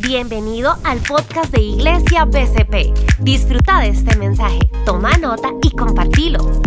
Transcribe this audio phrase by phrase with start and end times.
[0.00, 3.18] Bienvenido al podcast de Iglesia BCP.
[3.18, 6.62] Disfruta de este mensaje, toma nota y compartilo.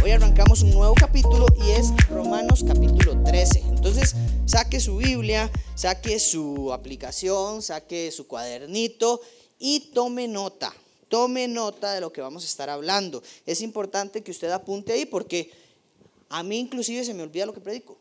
[0.00, 3.64] Hoy arrancamos un nuevo capítulo y es Romanos capítulo 13.
[3.70, 4.14] Entonces,
[4.46, 9.20] saque su Biblia, saque su aplicación, saque su cuadernito
[9.58, 10.72] y tome nota.
[11.08, 13.24] Tome nota de lo que vamos a estar hablando.
[13.44, 15.50] Es importante que usted apunte ahí porque
[16.28, 17.98] a mí inclusive se me olvida lo que predico.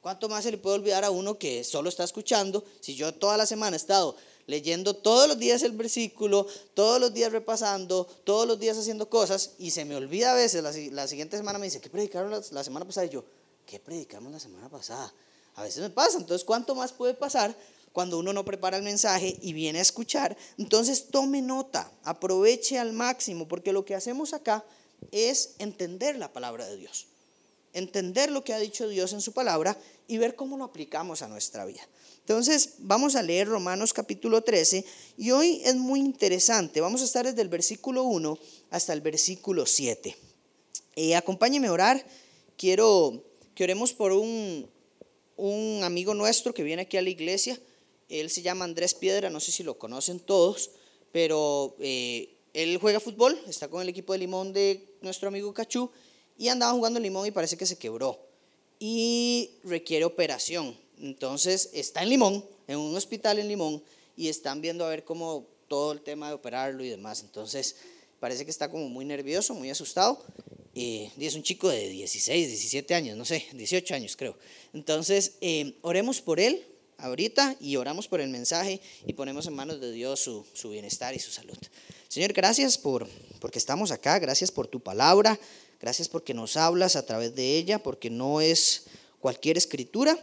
[0.00, 2.64] ¿Cuánto más se le puede olvidar a uno que solo está escuchando?
[2.80, 7.12] Si yo toda la semana he estado leyendo todos los días el versículo, todos los
[7.12, 11.36] días repasando, todos los días haciendo cosas y se me olvida a veces, la, siguiente
[11.36, 13.06] semana me dice, ¿qué predicaron la, semana pasada?
[13.06, 13.24] Y yo,
[13.66, 15.12] ¿qué predicamos la semana pasada?
[15.56, 17.54] A veces me pasa, entonces ¿cuánto más puede pasar
[17.92, 20.34] cuando uno no prepara el mensaje y viene a escuchar?
[20.56, 24.64] Entonces tome nota, aproveche al máximo, porque lo que hacemos acá
[25.12, 27.09] es entender la palabra de Dios
[27.72, 31.28] entender lo que ha dicho Dios en su palabra y ver cómo lo aplicamos a
[31.28, 31.80] nuestra vida.
[32.20, 34.84] Entonces, vamos a leer Romanos capítulo 13
[35.16, 36.80] y hoy es muy interesante.
[36.80, 38.38] Vamos a estar desde el versículo 1
[38.70, 40.16] hasta el versículo 7.
[40.96, 42.06] Eh, acompáñeme a orar.
[42.56, 44.68] Quiero que oremos por un,
[45.36, 47.58] un amigo nuestro que viene aquí a la iglesia.
[48.08, 50.70] Él se llama Andrés Piedra, no sé si lo conocen todos,
[51.12, 55.90] pero eh, él juega fútbol, está con el equipo de limón de nuestro amigo Cachú
[56.40, 58.18] y andaba jugando limón y parece que se quebró
[58.78, 60.74] y requiere operación.
[60.98, 63.82] Entonces está en Limón, en un hospital en Limón
[64.16, 67.20] y están viendo a ver cómo todo el tema de operarlo y demás.
[67.20, 67.76] Entonces
[68.20, 70.24] parece que está como muy nervioso, muy asustado.
[70.72, 74.34] y es un chico de 16, 17 años, no sé, 18 años creo.
[74.72, 76.64] Entonces, eh, oremos por él
[76.96, 81.14] ahorita y oramos por el mensaje y ponemos en manos de Dios su, su bienestar
[81.14, 81.58] y su salud.
[82.08, 83.06] Señor, gracias por
[83.40, 85.38] porque estamos acá, gracias por tu palabra,
[85.80, 88.84] Gracias porque nos hablas a través de ella, porque no es
[89.18, 90.18] cualquier escritura.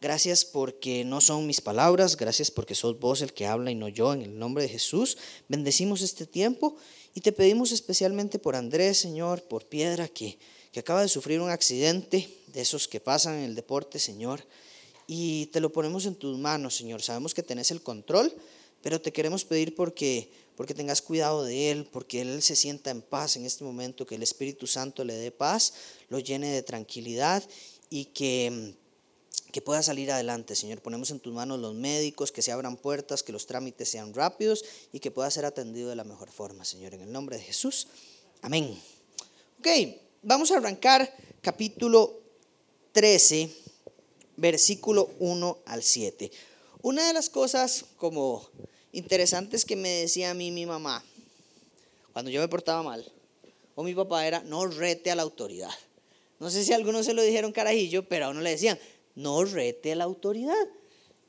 [0.00, 3.88] Gracias porque no son mis palabras, gracias porque sos vos el que habla y no
[3.88, 5.18] yo, en el nombre de Jesús.
[5.48, 6.76] Bendecimos este tiempo
[7.14, 10.38] y te pedimos especialmente por Andrés, Señor, por Piedra, que,
[10.72, 14.42] que acaba de sufrir un accidente de esos que pasan en el deporte, Señor.
[15.06, 17.02] Y te lo ponemos en tus manos, Señor.
[17.02, 18.34] Sabemos que tenés el control,
[18.80, 23.00] pero te queremos pedir porque porque tengas cuidado de Él, porque Él se sienta en
[23.00, 25.72] paz en este momento, que el Espíritu Santo le dé paz,
[26.10, 27.42] lo llene de tranquilidad
[27.88, 28.74] y que,
[29.52, 30.82] que pueda salir adelante, Señor.
[30.82, 34.62] Ponemos en tus manos los médicos, que se abran puertas, que los trámites sean rápidos
[34.92, 36.92] y que pueda ser atendido de la mejor forma, Señor.
[36.92, 37.86] En el nombre de Jesús.
[38.42, 38.78] Amén.
[39.60, 39.66] Ok,
[40.22, 41.10] vamos a arrancar
[41.40, 42.20] capítulo
[42.92, 43.50] 13,
[44.36, 46.30] versículo 1 al 7.
[46.82, 48.46] Una de las cosas como
[48.92, 51.04] interesantes que me decía a mí mi mamá
[52.12, 53.04] cuando yo me portaba mal,
[53.74, 55.70] o mi papá era, no rete a la autoridad.
[56.38, 58.78] No sé si algunos se lo dijeron carajillo, pero a uno le decían,
[59.14, 60.68] no rete a la autoridad.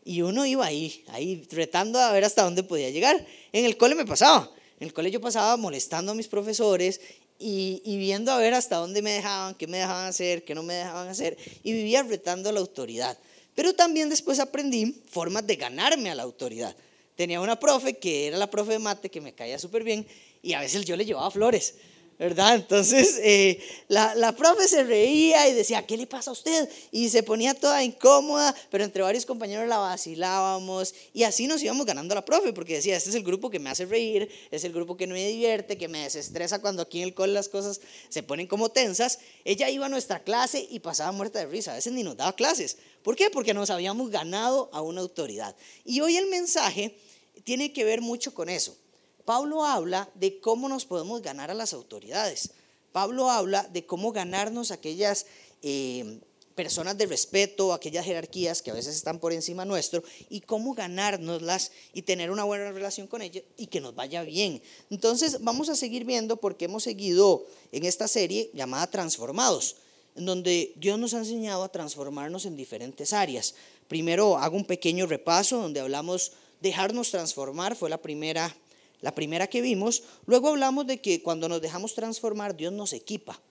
[0.03, 3.25] Y uno iba ahí, ahí retando a ver hasta dónde podía llegar.
[3.51, 4.49] En el cole me pasaba.
[4.79, 6.99] En el cole yo pasaba molestando a mis profesores
[7.37, 10.63] y, y, viendo a ver hasta dónde me dejaban, qué me dejaban hacer, qué no
[10.63, 11.37] me dejaban hacer.
[11.63, 13.17] Y vivía retando a la autoridad.
[13.53, 16.75] Pero también después aprendí formas de ganarme a la autoridad
[17.15, 20.07] tenía una profe que era la profe de mate que me caía súper bien
[20.41, 21.75] y a veces yo le llevaba flores.
[22.21, 22.53] ¿Verdad?
[22.53, 26.69] Entonces eh, la, la, profe se reía y decía, ¿qué le pasa a usted?
[26.91, 31.83] Y se ponía toda incómoda, pero entre varios compañeros la vacilábamos y así nos íbamos
[31.83, 34.63] ganando a la profe, porque decía, este es el grupo que me hace reír, es
[34.63, 37.49] el grupo que no me divierte, que me desestresa cuando aquí en el cole las
[37.49, 39.17] cosas se ponen como tensas.
[39.43, 42.35] Ella iba a nuestra clase y pasaba muerta de risa, a veces ni nos daba
[42.35, 42.77] clases.
[43.01, 43.31] ¿Por qué?
[43.31, 45.55] Porque nos habíamos ganado a una autoridad.
[45.85, 46.95] Y hoy el mensaje
[47.43, 48.77] tiene que ver mucho con eso.
[49.25, 52.51] Pablo habla de cómo nos podemos ganar a las autoridades.
[52.91, 55.25] Pablo habla de cómo ganarnos aquellas
[55.61, 56.19] eh,
[56.55, 61.71] personas de respeto, aquellas jerarquías que a veces están por encima nuestro, y cómo ganárnoslas
[61.93, 64.61] y tener una buena relación con ellas y que nos vaya bien.
[64.89, 69.77] Entonces vamos a seguir viendo porque hemos seguido en esta serie llamada Transformados,
[70.15, 73.55] en donde Dios nos ha enseñado a transformarnos en diferentes áreas.
[73.87, 78.55] Primero hago un pequeño repaso donde hablamos dejarnos transformar, fue la primera
[79.01, 83.41] la primera que vimos, luego hablamos de que cuando nos dejamos transformar, Dios nos equipa,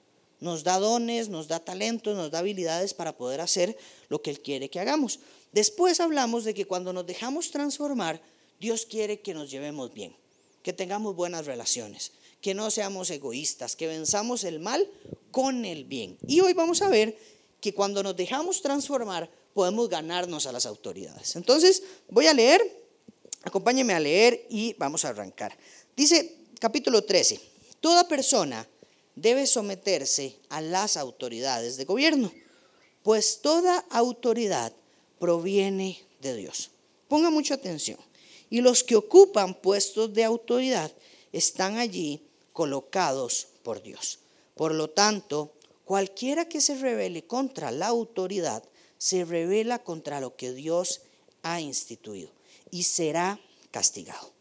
[0.41, 3.77] nos da dones, nos da talentos, nos da habilidades para poder hacer
[4.09, 5.21] lo que Él quiere que hagamos.
[5.53, 8.23] Después hablamos de que cuando nos dejamos transformar,
[8.61, 10.15] Dios quiere que nos llevemos bien,
[10.63, 14.89] que tengamos buenas relaciones, que no seamos egoístas, que venzamos el mal
[15.31, 16.19] con el bien.
[16.27, 17.19] Y hoy vamos a ver
[17.61, 21.37] que cuando nos dejamos transformar, podemos ganarnos a las autoridades.
[21.37, 22.80] Entonces, voy a leer
[23.43, 25.57] Acompáñeme a leer y vamos a arrancar.
[25.97, 27.41] Dice capítulo 13,
[27.81, 28.69] toda persona
[29.15, 32.31] debe someterse a las autoridades de gobierno,
[33.03, 34.75] pues toda autoridad
[35.19, 36.71] proviene de Dios.
[37.09, 37.99] Ponga mucha atención.
[38.51, 40.93] Y los que ocupan puestos de autoridad
[41.33, 42.23] están allí
[42.53, 44.19] colocados por Dios.
[44.55, 45.53] Por lo tanto,
[45.85, 48.63] cualquiera que se revele contra la autoridad,
[48.99, 51.03] se revela contra lo que Dios
[51.43, 52.40] ha instituido
[52.71, 53.41] y será
[53.71, 54.33] castigado.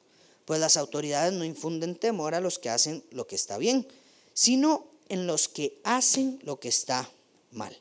[0.46, 3.88] Pues las autoridades no infunden temor a los que hacen lo que está bien,
[4.34, 7.10] sino en los que hacen lo que está
[7.52, 7.78] mal.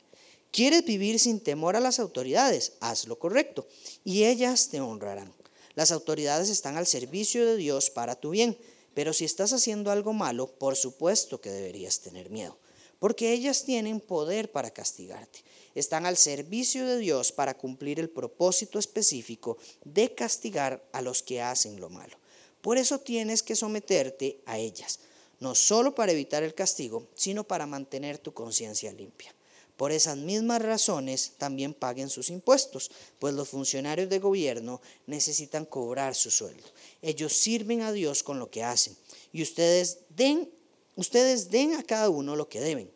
[0.51, 2.73] ¿Quieres vivir sin temor a las autoridades?
[2.79, 3.67] Haz lo correcto
[4.03, 5.33] y ellas te honrarán.
[5.75, 8.57] Las autoridades están al servicio de Dios para tu bien,
[8.93, 12.57] pero si estás haciendo algo malo, por supuesto que deberías tener miedo,
[12.99, 15.39] porque ellas tienen poder para castigarte.
[15.75, 21.41] Están al servicio de Dios para cumplir el propósito específico de castigar a los que
[21.41, 22.17] hacen lo malo.
[22.61, 24.99] Por eso tienes que someterte a ellas,
[25.39, 29.33] no solo para evitar el castigo, sino para mantener tu conciencia limpia.
[29.79, 36.15] Por esas mismas razones también paguen sus impuestos, pues los funcionarios de gobierno necesitan cobrar
[36.15, 36.67] su sueldo.
[37.01, 38.97] Ellos sirven a Dios con lo que hacen
[39.31, 40.51] y ustedes den,
[40.99, 42.91] ustedes den a cada uno lo que deben.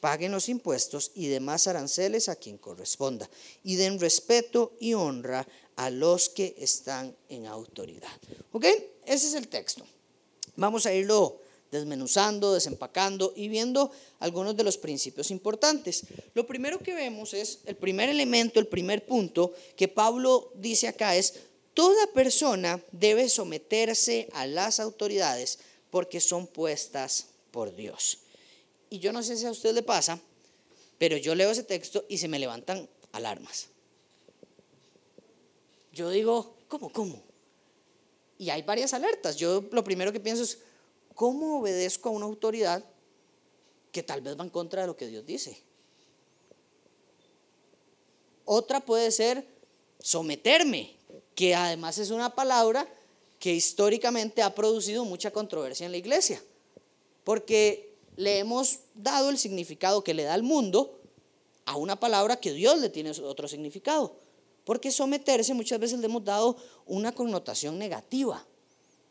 [0.00, 3.28] Paguen los impuestos y demás aranceles a quien corresponda
[3.64, 8.16] y den respeto y honra a los que están en autoridad.
[8.52, 8.64] ¿Ok?
[9.04, 9.84] Ese es el texto.
[10.56, 11.40] Vamos a irlo
[11.70, 13.90] desmenuzando, desempacando y viendo
[14.20, 16.02] algunos de los principios importantes.
[16.34, 21.16] Lo primero que vemos es, el primer elemento, el primer punto que Pablo dice acá
[21.16, 21.34] es,
[21.74, 25.58] toda persona debe someterse a las autoridades
[25.90, 28.18] porque son puestas por Dios.
[28.90, 30.20] Y yo no sé si a usted le pasa,
[30.98, 33.68] pero yo leo ese texto y se me levantan alarmas.
[35.92, 37.22] Yo digo, ¿cómo, cómo?
[38.38, 39.36] Y hay varias alertas.
[39.36, 40.58] Yo lo primero que pienso es,
[41.14, 42.84] ¿cómo obedezco a una autoridad
[43.90, 45.60] que tal vez va en contra de lo que Dios dice?
[48.44, 49.46] Otra puede ser
[50.00, 50.96] someterme,
[51.34, 52.88] que además es una palabra
[53.38, 56.42] que históricamente ha producido mucha controversia en la iglesia,
[57.28, 60.98] porque le hemos dado el significado que le da al mundo
[61.66, 64.16] a una palabra que Dios le tiene otro significado,
[64.64, 68.46] porque someterse muchas veces le hemos dado una connotación negativa,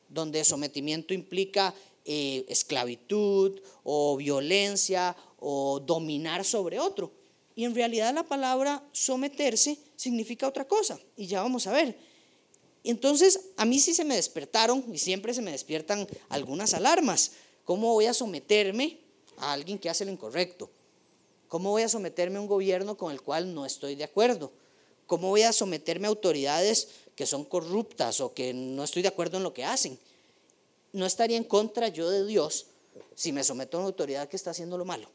[0.10, 1.76] donde sometimiento implica
[2.06, 7.12] eh, esclavitud o violencia o dominar sobre otro.
[7.56, 11.00] Y en realidad la palabra someterse significa otra cosa.
[11.18, 11.96] Y ya vamos a ver.
[12.84, 17.34] Entonces, a mí sí se me despertaron y siempre se me despiertan algunas alarmas.
[17.68, 18.98] ¿Cómo voy a someterme
[19.36, 20.70] a alguien que hace lo incorrecto?
[21.50, 24.54] ¿Cómo voy a someterme a un gobierno con el cual no estoy de acuerdo?
[25.06, 29.36] ¿Cómo voy a someterme a autoridades que son corruptas o que no estoy de acuerdo
[29.36, 30.00] en lo que hacen?
[30.94, 32.68] no estaría en contra yo de Dios
[33.16, 35.12] si me someto a una autoridad que está haciendo lo malo.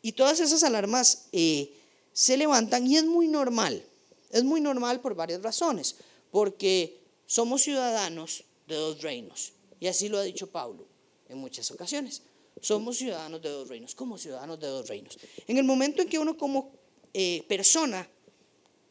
[0.00, 1.70] Y todas esas alarmas eh,
[2.14, 3.84] se levantan y es muy normal.
[4.30, 5.96] Es muy normal por varias razones.
[6.30, 9.52] Porque somos ciudadanos de dos reinos.
[9.80, 10.86] Y así lo ha dicho Pablo
[11.28, 12.22] en muchas ocasiones.
[12.60, 13.94] Somos ciudadanos de dos reinos.
[13.94, 15.18] como ciudadanos de dos reinos?
[15.46, 16.72] En el momento en que uno como
[17.14, 18.08] eh, persona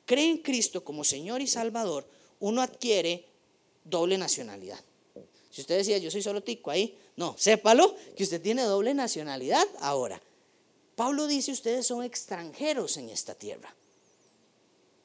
[0.06, 2.08] cree en Cristo como Señor y Salvador,
[2.40, 3.26] uno adquiere
[3.84, 4.80] doble nacionalidad.
[5.50, 9.66] Si usted decía, yo soy solo tico ahí, no, sépalo que usted tiene doble nacionalidad
[9.80, 10.22] ahora.
[10.96, 13.76] Pablo dice, ustedes son extranjeros en esta tierra.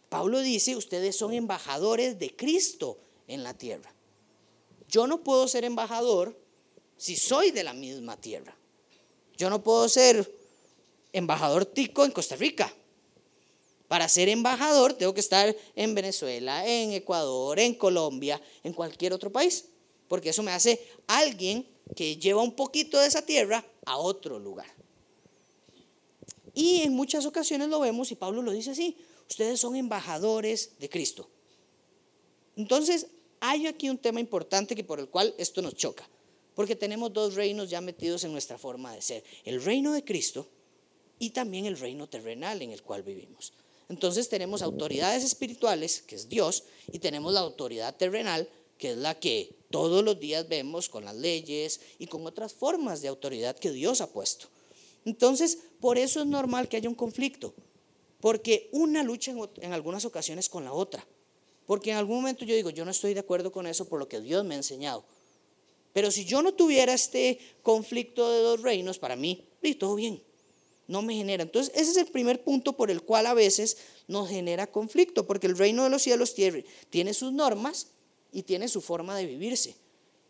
[0.09, 3.93] Pablo dice, ustedes son embajadores de Cristo en la tierra.
[4.89, 6.39] Yo no puedo ser embajador
[7.03, 8.57] si soy de la misma tierra.
[9.37, 10.33] Yo no puedo ser
[11.13, 12.73] embajador tico en Costa Rica.
[13.89, 19.33] Para ser embajador tengo que estar en Venezuela, en Ecuador, en Colombia, en cualquier otro
[19.33, 19.65] país
[20.13, 21.67] porque eso me hace alguien
[21.97, 24.67] que lleva un poquito de esa tierra a otro lugar.
[26.53, 28.95] Y en muchas ocasiones lo vemos y Pablo lo dice así,
[29.27, 31.31] ustedes son embajadores de Cristo.
[32.57, 33.07] Entonces,
[33.41, 36.07] hay aquí un tema importante que por el cual esto nos choca,
[36.55, 40.47] porque tenemos dos reinos ya metidos en nuestra forma de ser, el reino de Cristo
[41.19, 43.53] y también el reino terrenal en el cual vivimos.
[43.89, 49.19] Entonces tenemos autoridades espirituales, que es Dios, y tenemos la autoridad terrenal, que es la
[49.21, 53.71] que todos los días vemos con las leyes y con otras formas de autoridad que
[53.71, 54.49] Dios ha puesto.
[55.05, 57.55] Entonces, por eso es normal que haya un conflicto,
[58.21, 61.07] porque una lucha en, algunas ocasiones con la otra.
[61.67, 64.09] Porque en algún momento yo digo, yo no estoy de acuerdo con eso por lo
[64.09, 65.05] que Dios me ha enseñado.
[65.93, 70.23] Pero si yo no tuviera este conflicto de dos reinos, para mí, y todo bien,
[70.89, 71.43] no me genera.
[71.43, 73.77] Entonces, ese es el primer punto por el cual a veces
[74.09, 76.35] nos genera conflicto, porque el reino de los cielos
[76.91, 77.89] tiene sus normas
[78.33, 79.77] y tiene su forma de vivirse.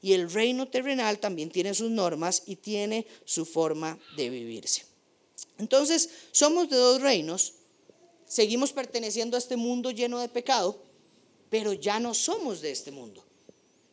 [0.01, 4.85] Y el reino terrenal también tiene sus normas y tiene su forma de vivirse.
[5.59, 7.55] Entonces, somos de dos reinos,
[8.27, 10.83] seguimos perteneciendo a este mundo lleno de pecado,
[11.51, 13.25] pero ya no somos de este mundo.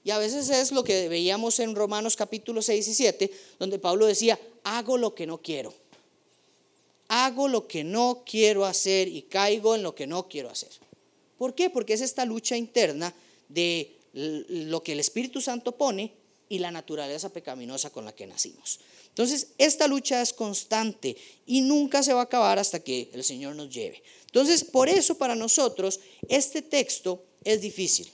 [0.10, 4.08] Y a veces es lo que veíamos en Romanos capítulo 6 y 7, donde Pablo
[4.08, 5.72] decía, hago lo que no quiero.
[7.10, 10.72] Hago lo que no quiero hacer y caigo en lo que no quiero hacer.
[11.38, 11.70] ¿Por qué?
[11.70, 13.14] Porque es esta lucha interna
[13.50, 16.12] de lo que el Espíritu Santo pone
[16.50, 18.80] y la naturaleza pecaminosa con la que nacimos.
[19.10, 23.56] Entonces, esta lucha es constante y nunca se va a acabar hasta que el Señor
[23.56, 24.02] nos lleve.
[24.26, 28.10] Entonces, por eso para nosotros este texto es difícil.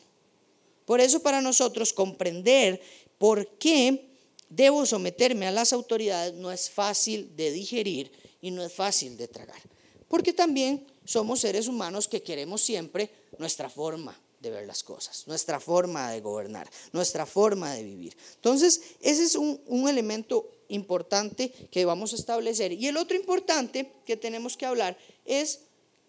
[0.86, 2.82] Por eso para nosotros comprender
[3.18, 4.10] por qué
[4.50, 8.12] debo someterme a las autoridades no es fácil de digerir
[8.42, 9.62] y no es fácil de tragar.
[10.08, 15.60] Porque también somos seres humanos que queremos siempre nuestra forma de ver las cosas, nuestra
[15.60, 18.15] forma de gobernar, nuestra forma de vivir.
[18.36, 22.72] Entonces, ese es un, elemento importante que vamos a establecer.
[22.72, 25.62] Y el otro importante que tenemos que hablar es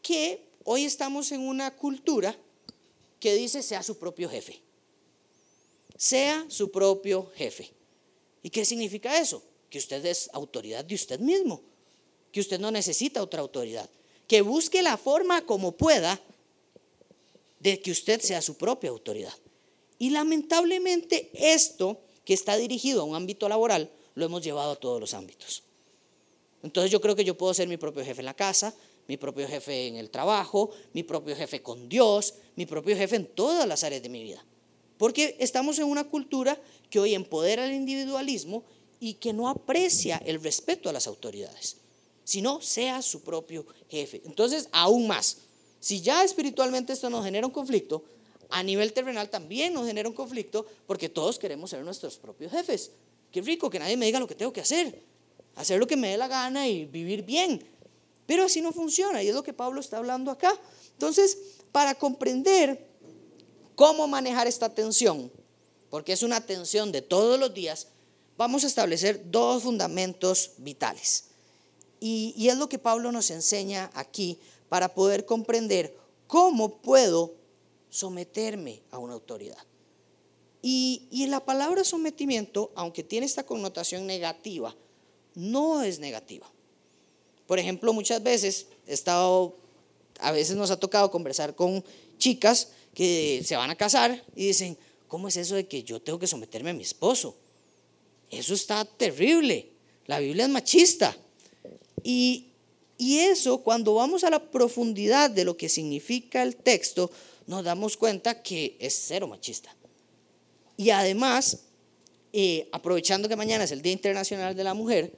[0.03, 2.37] que hoy estamos en una cultura
[3.21, 4.66] que dice sea su propio jefe.
[5.97, 7.71] Sea su propio jefe.
[8.43, 9.43] ¿Y qué significa eso?
[9.71, 11.63] Que usted es autoridad de usted mismo,
[12.33, 13.89] que usted no necesita otra autoridad,
[14.29, 16.21] que busque la forma como pueda
[17.61, 19.35] de que usted sea su propia autoridad.
[19.99, 25.01] Y lamentablemente esto que está dirigido a un ámbito laboral lo hemos llevado a todos
[25.01, 25.63] los ámbitos.
[26.63, 28.75] Entonces yo creo que yo puedo ser mi propio jefe en la casa,
[29.09, 33.27] mi propio jefe en el trabajo, mi propio jefe con Dios, mi propio jefe en
[33.27, 34.45] todas las áreas de mi vida.
[34.99, 36.61] Porque estamos en una cultura
[36.91, 38.65] que hoy empodera el individualismo
[39.01, 41.77] y que no aprecia el respeto a las autoridades,
[42.25, 44.23] sino sea su propio jefe.
[44.25, 45.39] Entonces, aún más,
[45.81, 48.05] si ya espiritualmente esto nos genera un conflicto,
[48.49, 52.93] a nivel terrenal también nos genera un conflicto porque todos queremos ser nuestros propios jefes.
[53.33, 55.03] Qué rico que nadie me diga lo que tengo que hacer,
[55.57, 57.65] hacer lo que me dé la gana y vivir bien.
[58.27, 60.59] Pero así no funciona y es lo que Pablo está hablando acá.
[60.93, 61.39] Entonces,
[61.73, 62.87] para comprender
[63.77, 65.31] cómo manejar esta tensión,
[65.91, 67.87] porque es una tensión de todos los días,
[68.37, 71.27] vamos a establecer dos fundamentos vitales.
[72.01, 77.35] Y, es lo que Pablo nos enseña aquí para poder comprender cómo puedo
[77.89, 79.59] someterme a una autoridad.
[80.63, 84.75] Y la palabra sometimiento, aunque tiene esta connotación negativa,
[85.37, 86.51] no es negativa.
[87.47, 89.57] Por ejemplo, muchas veces he estado,
[90.19, 91.85] a veces nos ha tocado conversar con
[92.19, 96.19] chicas que se van a casar y dicen, ¿cómo es eso de que yo tengo
[96.19, 97.37] que someterme a mi esposo?
[98.31, 99.69] Eso está terrible.
[100.07, 101.15] La Biblia es machista.
[102.03, 102.47] Y,
[102.97, 107.11] y eso, cuando vamos a la profundidad de lo que significa el texto,
[107.47, 109.77] nos damos cuenta que es cero machista.
[110.79, 111.61] Y además,
[112.33, 115.13] eh, aprovechando que mañana es el Día Internacional de la Mujer,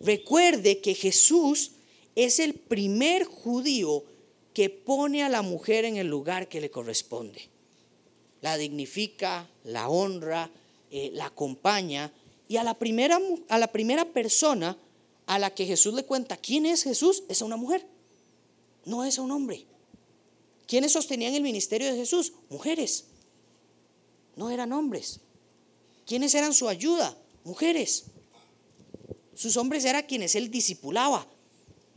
[0.00, 1.72] Recuerde que Jesús
[2.14, 4.04] es el primer judío
[4.58, 7.48] que pone a la mujer en el lugar que le corresponde.
[8.40, 10.50] La dignifica, la honra,
[10.90, 12.12] eh, la acompaña
[12.48, 14.76] y a la, primera, a la primera persona
[15.26, 17.86] a la que Jesús le cuenta quién es Jesús es a una mujer,
[18.84, 19.64] no es a un hombre.
[20.66, 22.32] ¿Quiénes sostenían el ministerio de Jesús?
[22.50, 23.04] Mujeres.
[24.34, 25.20] No eran hombres.
[26.04, 27.16] ¿Quiénes eran su ayuda?
[27.44, 28.06] Mujeres.
[29.36, 31.28] Sus hombres eran quienes él discipulaba,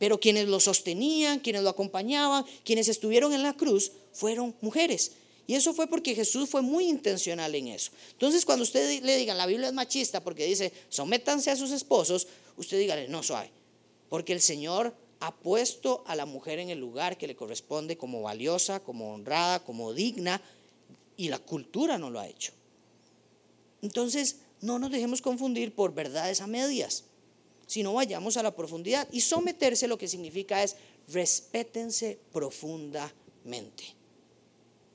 [0.02, 5.12] pero quienes lo sostenían, quienes lo acompañaban, quienes estuvieron en la cruz, fueron mujeres.
[5.46, 7.92] Y eso fue porque Jesús fue muy intencional en eso.
[8.14, 12.28] Entonces, cuando usted le digan, la Biblia es machista porque dice, sométanse a sus esposos,
[12.58, 13.52] usted dígale, no suave,
[14.10, 18.24] porque el Señor ha puesto a la mujer en el lugar que le corresponde como
[18.24, 20.42] valiosa, como honrada, como digna,
[21.16, 22.54] y la cultura no lo ha hecho.
[23.84, 27.04] Entonces, no nos dejemos confundir por verdades a medias
[27.72, 29.08] sino vayamos a la profundidad.
[29.14, 30.76] Y someterse lo que significa es
[31.08, 33.96] respétense profundamente.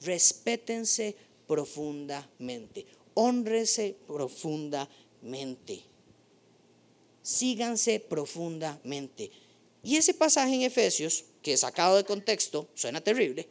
[0.03, 1.17] Respétense
[1.47, 2.85] profundamente.
[3.15, 5.85] Honrese profundamente.
[7.23, 9.31] Síganse profundamente.
[9.83, 13.49] Y ese pasaje en Efesios, que sacado de contexto, suena terrible,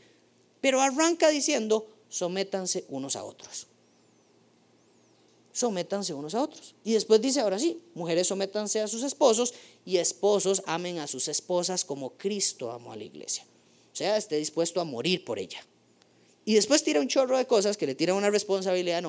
[0.62, 3.66] pero arranca diciendo, sométanse unos a otros
[5.56, 6.76] sométanse unos a otros.
[6.84, 9.54] Y después dice, ahora sí, mujeres sométanse a sus esposos
[9.86, 13.46] y esposos amen a sus esposas como Cristo amó a la iglesia.
[13.94, 15.66] O sea, esté dispuesto a morir por ella.
[16.44, 19.02] Y después tira un chorro de cosas que le tira una responsabilidad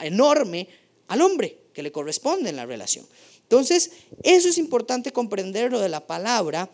[0.00, 0.68] enorme
[1.06, 3.06] al hombre que le corresponde en la relación.
[3.42, 3.92] Entonces,
[4.24, 6.68] eso es importante comprenderlo de la palabra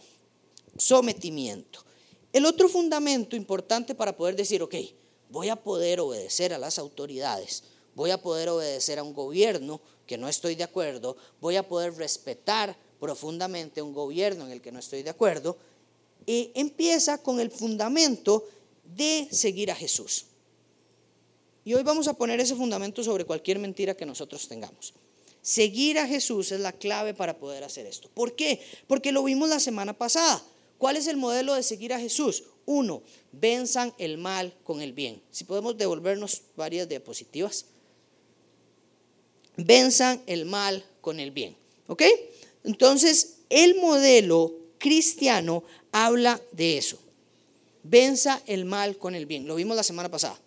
[0.79, 1.85] sometimiento.
[2.33, 4.77] El otro fundamento importante para poder decir, ok,
[5.29, 7.65] voy a poder obedecer a las autoridades
[8.01, 11.95] voy a poder obedecer a un gobierno que no estoy de acuerdo, voy a poder
[11.97, 15.59] respetar profundamente un gobierno en el que no estoy de acuerdo,
[16.25, 18.49] y empieza con el fundamento
[18.85, 20.25] de seguir a Jesús.
[21.63, 24.95] Y hoy vamos a poner ese fundamento sobre cualquier mentira que nosotros tengamos.
[25.43, 28.09] Seguir a Jesús es la clave para poder hacer esto.
[28.15, 28.63] ¿Por qué?
[28.87, 30.43] Porque lo vimos la semana pasada.
[30.79, 32.45] ¿Cuál es el modelo de seguir a Jesús?
[32.65, 35.23] Uno, venzan el mal con el bien.
[35.31, 37.67] Si podemos devolvernos varias diapositivas.
[39.65, 41.57] Venzan el mal con el bien.
[41.87, 42.03] ¿Ok?
[42.65, 46.99] Entonces, el modelo cristiano habla de eso.
[47.83, 49.47] Venza el mal con el bien.
[49.47, 50.39] Lo vimos la semana pasada.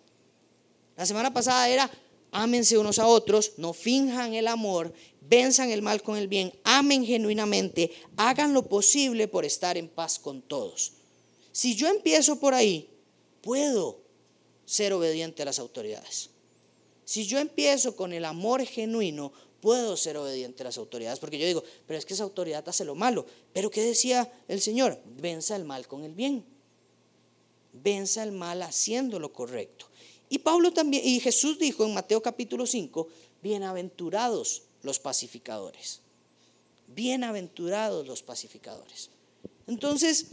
[0.96, 1.90] La semana pasada era,
[2.30, 7.04] ámense unos a otros, no finjan el amor, venzan el mal con el bien, amen
[7.04, 10.92] genuinamente, hagan lo posible por estar en paz con todos.
[11.50, 12.88] Si yo empiezo por ahí,
[13.40, 14.00] puedo
[14.64, 16.30] ser obediente a las autoridades.
[17.04, 21.46] Si yo empiezo con el amor genuino, puedo ser obediente a las autoridades, porque yo
[21.46, 23.24] digo, pero es que esa autoridad hace lo malo.
[23.52, 25.00] Pero ¿qué decía el Señor?
[25.16, 26.44] Venza el mal con el bien.
[27.72, 29.86] Venza el mal haciendo lo correcto.
[30.28, 33.08] Y Pablo también, y Jesús dijo en Mateo capítulo 5,
[33.42, 36.00] bienaventurados los pacificadores.
[36.88, 39.10] Bienaventurados los pacificadores.
[39.66, 40.26] Entonces,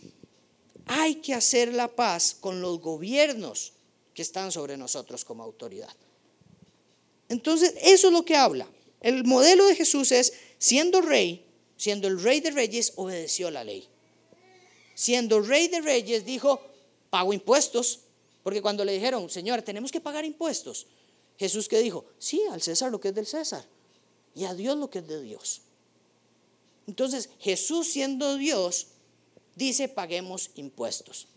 [0.85, 3.73] hay que hacer la paz con los gobiernos
[4.13, 5.95] que están sobre nosotros como autoridad.
[7.31, 8.67] Entonces, eso es lo que habla.
[8.99, 11.45] El modelo de Jesús es, siendo rey,
[11.77, 13.87] siendo el rey de reyes, obedeció la ley.
[14.95, 16.59] Siendo rey de reyes, dijo,
[17.09, 18.01] pago impuestos.
[18.43, 20.87] Porque cuando le dijeron, Señor, tenemos que pagar impuestos,
[21.37, 23.65] Jesús que dijo, sí, al César lo que es del César
[24.35, 25.61] y a Dios lo que es de Dios.
[26.85, 28.87] Entonces, Jesús siendo Dios,
[29.55, 31.29] dice, paguemos impuestos.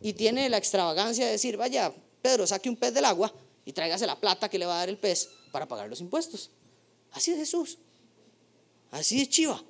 [0.00, 1.92] Y tiene la extravagancia de decir, vaya,
[2.22, 3.30] Pedro, saque un pez del agua
[3.68, 6.48] y tráigase la plata que le va a dar el pez para pagar los impuestos.
[7.12, 7.76] Así es Jesús.
[8.90, 9.62] Así es Chiva.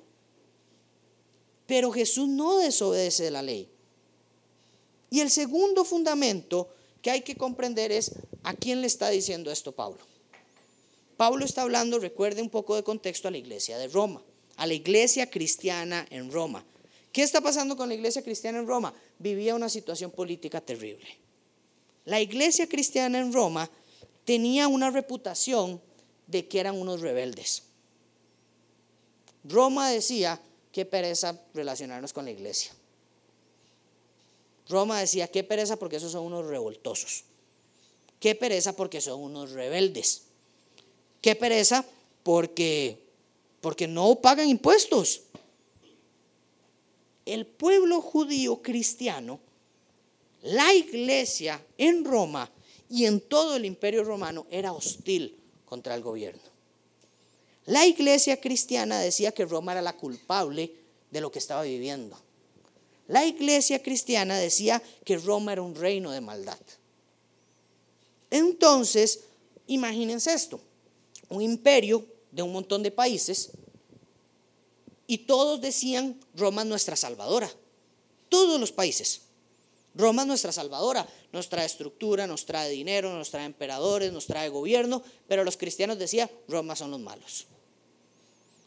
[1.67, 3.67] Pero Jesús no desobedece la ley.
[5.09, 6.69] Y el segundo fundamento
[7.01, 8.13] que hay que comprender es
[8.43, 9.99] a quién le está diciendo esto Pablo.
[11.17, 14.23] Pablo está hablando, recuerde un poco de contexto, a la iglesia de Roma,
[14.55, 16.63] a la iglesia cristiana en Roma.
[17.11, 18.93] ¿Qué está pasando con la iglesia cristiana en Roma?
[19.17, 21.17] Vivía una situación política terrible.
[22.05, 23.69] La iglesia cristiana en Roma
[24.29, 25.81] tenía una reputación
[26.27, 27.63] de que eran unos rebeldes.
[29.43, 30.39] Roma decía,
[30.71, 32.71] qué pereza relacionarnos con la iglesia.
[34.67, 37.23] Roma decía, qué pereza porque esos son unos revoltosos.
[38.19, 40.25] Qué pereza porque son unos rebeldes.
[41.21, 41.83] Qué pereza
[42.21, 43.01] porque,
[43.61, 45.23] porque no pagan impuestos.
[47.25, 49.39] El pueblo judío cristiano,
[50.43, 52.51] la iglesia en Roma
[52.89, 56.41] y en todo el imperio romano era hostil contra el gobierno.
[57.65, 60.73] La iglesia cristiana decía que Roma era la culpable
[61.11, 62.19] de lo que estaba viviendo.
[63.07, 66.59] La iglesia cristiana decía que Roma era un reino de maldad.
[68.31, 69.21] Entonces,
[69.67, 70.59] imagínense esto,
[71.29, 73.51] un imperio de un montón de países
[75.07, 77.51] y todos decían, Roma es nuestra salvadora,
[78.29, 79.21] todos los países.
[79.95, 84.49] Roma es nuestra salvadora, nos trae estructura, nos trae dinero, nos trae emperadores, nos trae
[84.49, 87.47] gobierno, pero los cristianos decían, Roma son los malos.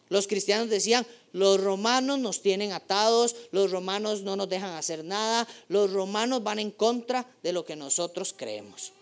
[0.08, 5.48] Los cristianos decían, los romanos nos tienen atados, los romanos no nos dejan hacer nada,
[5.68, 8.92] los romanos van en contra de lo que nosotros creemos.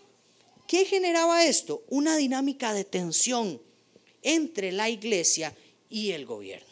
[0.67, 1.83] ¿Qué generaba esto?
[1.89, 3.61] Una dinámica de tensión
[4.21, 5.53] entre la iglesia
[5.89, 6.71] y el gobierno.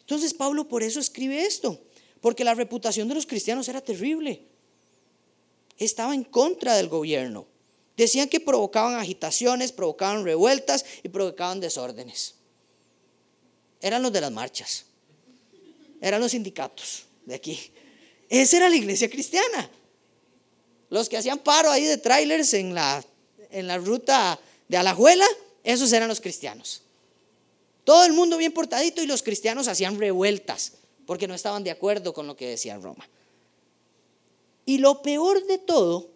[0.00, 1.78] Entonces Pablo por eso escribe esto,
[2.20, 4.42] porque la reputación de los cristianos era terrible.
[5.78, 7.46] Estaba en contra del gobierno.
[7.96, 12.34] Decían que provocaban agitaciones, provocaban revueltas y provocaban desórdenes
[13.80, 14.84] eran los de las marchas,
[16.00, 17.72] eran los sindicatos de aquí.
[18.28, 19.70] Esa era la iglesia cristiana.
[20.90, 23.04] Los que hacían paro ahí de trailers en la,
[23.50, 25.26] en la ruta de Alajuela,
[25.64, 26.82] esos eran los cristianos.
[27.84, 30.74] Todo el mundo bien portadito y los cristianos hacían revueltas
[31.10, 33.04] porque no estaban de acuerdo con lo que decía Roma.
[34.64, 36.08] Y lo peor de todo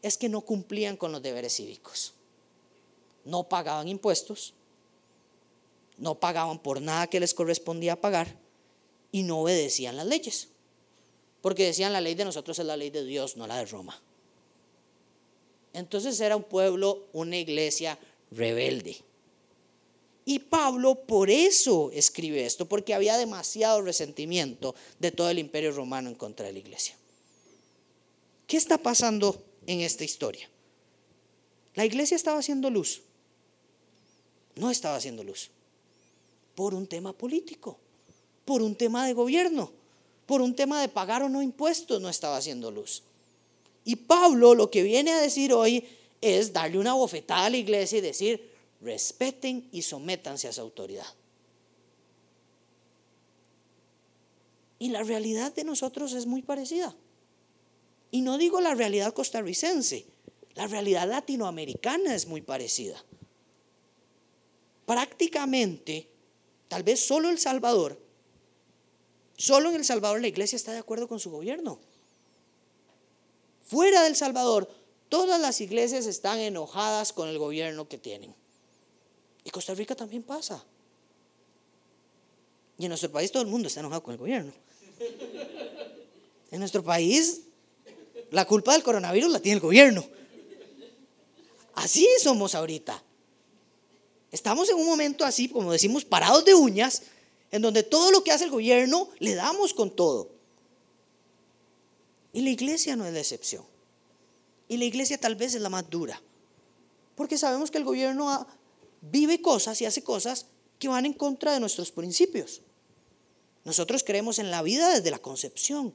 [0.00, 2.14] es que no cumplían con los deberes cívicos.
[3.26, 4.54] No pagaban impuestos,
[5.98, 8.38] no pagaban por nada que les correspondía pagar
[9.12, 10.48] y no obedecían las leyes.
[11.42, 14.00] Porque decían la ley de nosotros es la ley de Dios, no la de Roma.
[15.74, 17.98] Entonces era un pueblo, una iglesia
[18.30, 18.96] rebelde.
[20.28, 26.10] Y Pablo por eso escribe esto, porque había demasiado resentimiento de todo el imperio romano
[26.10, 26.94] en contra de la iglesia.
[28.46, 30.46] ¿Qué está pasando en esta historia?
[31.76, 33.00] La iglesia estaba haciendo luz.
[34.54, 35.48] No estaba haciendo luz
[36.54, 37.78] por un tema político,
[38.44, 39.72] por un tema de gobierno,
[40.26, 43.02] por un tema de pagar o no impuestos, no estaba haciendo luz.
[43.86, 45.88] Y Pablo lo que viene a decir hoy
[46.20, 51.06] es darle una bofetada a la iglesia y decir, respeten y sométanse a esa autoridad.
[54.78, 56.94] Y la realidad de nosotros es muy parecida.
[58.10, 60.06] Y no digo la realidad costarricense,
[60.54, 63.04] la realidad latinoamericana es muy parecida.
[64.86, 66.08] Prácticamente,
[66.68, 68.00] tal vez solo El Salvador,
[69.36, 71.80] solo en El Salvador la iglesia está de acuerdo con su gobierno.
[73.62, 74.70] Fuera del Salvador,
[75.10, 78.34] todas las iglesias están enojadas con el gobierno que tienen.
[79.48, 80.62] Y Costa Rica también pasa.
[82.76, 84.52] Y en nuestro país todo el mundo está enojado con el gobierno.
[86.50, 87.40] En nuestro país
[88.30, 90.04] la culpa del coronavirus la tiene el gobierno.
[91.76, 93.02] Así somos ahorita.
[94.30, 97.04] Estamos en un momento así, como decimos, parados de uñas,
[97.50, 100.28] en donde todo lo que hace el gobierno le damos con todo.
[102.34, 103.64] Y la iglesia no es la excepción.
[104.68, 106.20] Y la iglesia tal vez es la más dura.
[107.16, 108.46] Porque sabemos que el gobierno
[109.00, 110.46] vive cosas y hace cosas
[110.78, 112.62] que van en contra de nuestros principios.
[113.64, 115.92] Nosotros creemos en la vida desde la concepción.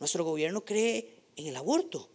[0.00, 2.08] Nuestro gobierno cree en el aborto.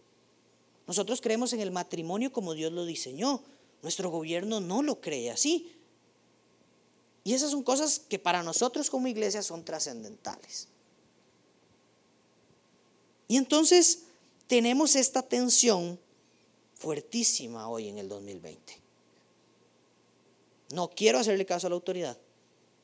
[0.86, 3.42] Nosotros creemos en el matrimonio como Dios lo diseñó.
[3.82, 5.72] Nuestro gobierno no lo cree así.
[7.24, 10.68] Y esas son cosas que para nosotros como iglesia son trascendentales.
[13.28, 14.02] Y entonces
[14.46, 15.98] tenemos esta tensión
[16.74, 18.83] fuertísima hoy en el 2020.
[20.74, 22.18] No quiero hacerle caso a la autoridad.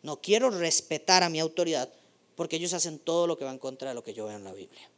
[0.05, 1.93] No quiero respetar a mi autoridad
[2.37, 4.45] porque ellos hacen todo lo que va en contra de lo que yo veo en
[4.45, 4.89] la Biblia.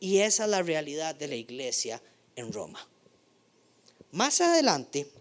[0.00, 2.02] Y esa es la realidad de la iglesia
[2.34, 2.84] en Roma.
[4.10, 5.12] Más adelante,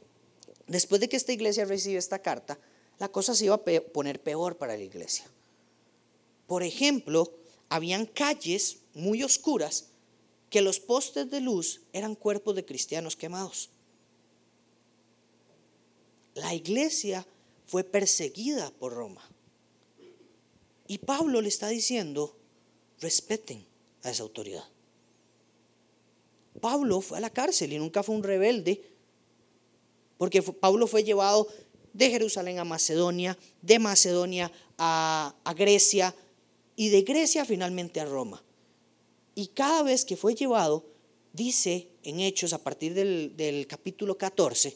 [0.65, 2.57] después de que esta iglesia recibe esta carta,
[2.97, 5.25] la cosa se iba a poner peor para la iglesia.
[6.47, 7.31] Por ejemplo,
[7.69, 9.89] habían calles muy oscuras
[10.49, 13.69] que los postes de luz eran cuerpos de cristianos quemados.
[16.35, 17.25] La iglesia
[17.65, 19.27] fue perseguida por Roma.
[20.87, 22.35] Y Pablo le está diciendo,
[22.99, 23.65] respeten
[24.03, 24.65] a esa autoridad.
[26.59, 28.81] Pablo fue a la cárcel y nunca fue un rebelde,
[30.17, 31.47] porque Pablo fue llevado
[31.93, 36.15] de Jerusalén a Macedonia, de Macedonia a, Grecia
[36.75, 38.43] y de Grecia finalmente a Roma.
[39.35, 40.85] Y cada vez que fue llevado,
[41.33, 44.75] dice en Hechos a partir del, capítulo 14,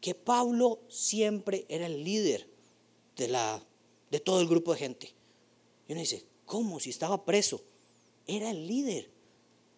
[0.00, 2.48] que Pablo siempre era el líder
[3.16, 3.62] de, la,
[4.10, 5.14] de todo el grupo de gente.
[5.88, 6.80] Y uno dice, ¿cómo?
[6.80, 7.62] Si estaba preso
[8.26, 9.10] era el líder.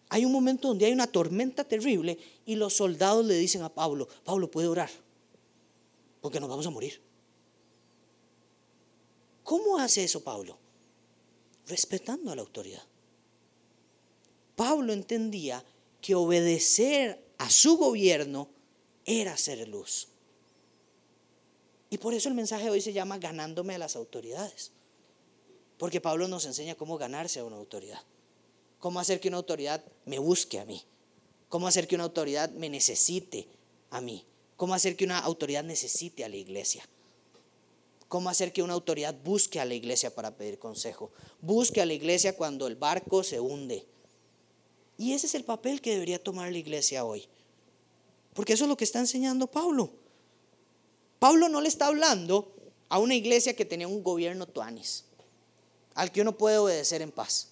[0.09, 4.07] Hay un momento donde hay una tormenta terrible y los soldados le dicen a Pablo,
[4.23, 4.89] Pablo puede orar,
[6.21, 7.01] porque nos vamos a morir.
[9.43, 10.57] ¿Cómo hace eso Pablo?
[11.67, 12.83] Respetando a la autoridad.
[14.55, 15.63] Pablo entendía
[15.99, 18.49] que obedecer a su gobierno
[19.05, 20.09] era ser luz.
[21.93, 24.71] Y por eso el mensaje hoy se llama ganándome a las autoridades.
[25.77, 28.01] Porque Pablo nos enseña cómo ganarse a una autoridad.
[28.79, 30.81] ¿Cómo hacer que una autoridad me busque a mí?
[31.49, 33.47] ¿Cómo hacer que una autoridad me necesite
[33.91, 34.25] a mí?
[34.57, 36.83] ¿Cómo hacer que una autoridad necesite a la iglesia?
[38.07, 41.11] ¿Cómo hacer que una autoridad busque a la iglesia para pedir consejo?
[41.41, 43.85] Busque a la iglesia cuando el barco se hunde.
[44.97, 47.27] Y ese es el papel que debería tomar la iglesia hoy.
[48.33, 49.91] Porque eso es lo que está enseñando Pablo.
[51.23, 52.51] Pablo no le está hablando
[52.89, 55.05] a una iglesia que tenía un gobierno tuanis,
[55.95, 57.47] al que uno puede obedecer en paz.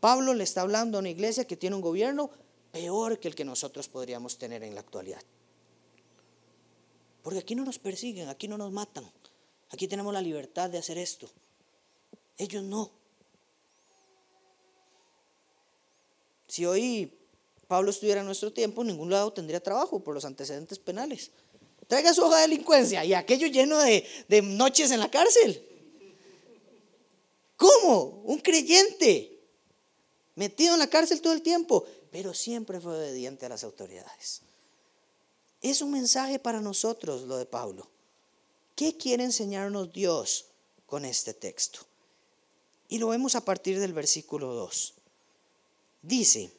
[0.00, 2.32] Pablo le está hablando a una iglesia que tiene un gobierno
[2.72, 5.22] peor que el que nosotros podríamos tener en la actualidad.
[7.22, 9.08] Porque aquí no nos persiguen, aquí no nos matan,
[9.70, 11.30] aquí tenemos la libertad de hacer esto.
[12.36, 12.90] Ellos no.
[16.48, 17.16] Si hoy
[17.68, 21.30] Pablo estuviera en nuestro tiempo, en ningún lado tendría trabajo por los antecedentes penales.
[21.88, 25.62] Traiga su hoja de delincuencia y aquello lleno de, de noches en la cárcel.
[27.56, 28.22] ¿Cómo?
[28.24, 29.40] Un creyente
[30.34, 34.42] metido en la cárcel todo el tiempo, pero siempre fue obediente a las autoridades.
[35.62, 37.88] Es un mensaje para nosotros lo de Pablo.
[38.74, 40.46] ¿Qué quiere enseñarnos Dios
[40.86, 41.80] con este texto?
[42.88, 44.94] Y lo vemos a partir del versículo 2.
[46.02, 46.52] Dice,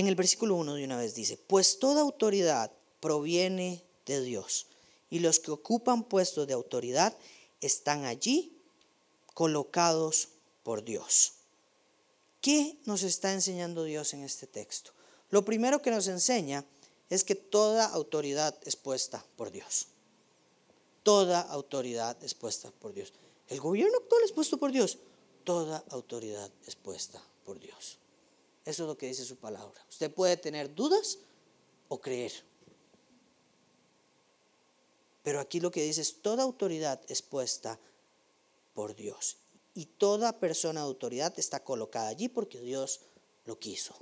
[0.00, 4.66] en el versículo 1 de una vez dice, pues toda autoridad proviene de Dios
[5.10, 7.16] y los que ocupan puestos de autoridad
[7.60, 8.56] están allí
[9.34, 10.28] colocados
[10.62, 11.34] por Dios.
[12.40, 14.92] ¿Qué nos está enseñando Dios en este texto?
[15.28, 16.64] Lo primero que nos enseña
[17.10, 19.88] es que toda autoridad es puesta por Dios.
[21.02, 23.12] Toda autoridad es puesta por Dios.
[23.48, 24.98] El gobierno actual es puesto por Dios.
[25.44, 27.99] Toda autoridad es puesta por Dios.
[28.70, 29.84] Eso es lo que dice su palabra.
[29.88, 31.18] Usted puede tener dudas
[31.88, 32.32] o creer.
[35.24, 37.80] Pero aquí lo que dice es, toda autoridad es puesta
[38.72, 39.38] por Dios.
[39.74, 43.00] Y toda persona de autoridad está colocada allí porque Dios
[43.44, 43.96] lo quiso.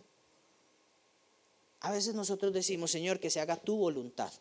[1.81, 4.33] A veces nosotros decimos, Señor, que se haga tu voluntad,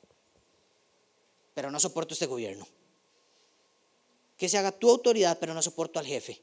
[1.54, 2.68] pero no soporto este gobierno.
[4.36, 6.42] Que se haga tu autoridad, pero no soporto al jefe.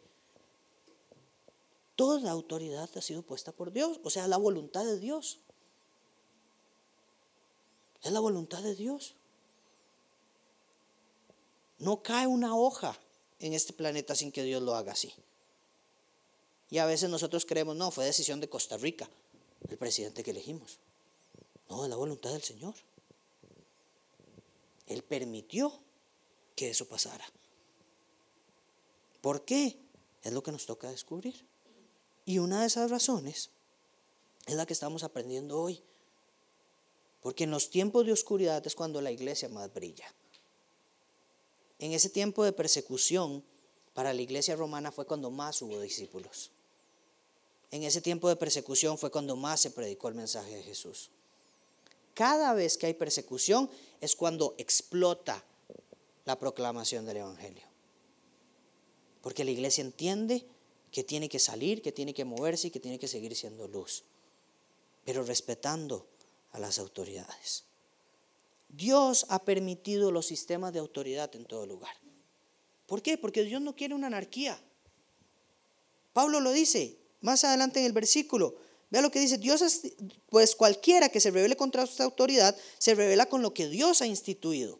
[1.96, 5.38] Toda autoridad ha sido puesta por Dios, o sea, la voluntad de Dios.
[8.02, 9.14] Es la voluntad de Dios.
[11.78, 12.98] No cae una hoja
[13.38, 15.12] en este planeta sin que Dios lo haga así.
[16.70, 19.08] Y a veces nosotros creemos, no, fue decisión de Costa Rica,
[19.68, 20.78] el presidente que elegimos.
[21.68, 22.74] No, es la voluntad del Señor.
[24.86, 25.72] Él permitió
[26.56, 27.24] que eso pasara.
[29.20, 29.78] ¿Por qué?
[30.22, 31.34] Es lo que nos toca descubrir.
[32.24, 33.50] Y una de esas razones
[34.46, 35.82] es la que estamos aprendiendo hoy.
[37.20, 40.06] Porque en los tiempos de oscuridad es cuando la iglesia más brilla.
[41.78, 43.42] En ese tiempo de persecución
[43.94, 46.50] para la iglesia romana fue cuando más hubo discípulos.
[47.70, 51.10] En ese tiempo de persecución fue cuando más se predicó el mensaje de Jesús.
[52.14, 53.68] Cada vez que hay persecución
[54.00, 55.42] es cuando explota
[56.24, 57.64] la proclamación del Evangelio.
[59.22, 60.46] Porque la iglesia entiende
[60.94, 64.04] que tiene que salir, que tiene que moverse y que tiene que seguir siendo luz,
[65.04, 66.06] pero respetando
[66.52, 67.64] a las autoridades.
[68.68, 71.92] Dios ha permitido los sistemas de autoridad en todo lugar.
[72.86, 73.18] ¿Por qué?
[73.18, 74.56] Porque Dios no quiere una anarquía.
[76.12, 78.54] Pablo lo dice más adelante en el versículo.
[78.90, 79.64] Vea lo que dice, Dios,
[80.30, 84.06] pues cualquiera que se revele contra esta autoridad, se revela con lo que Dios ha
[84.06, 84.78] instituido.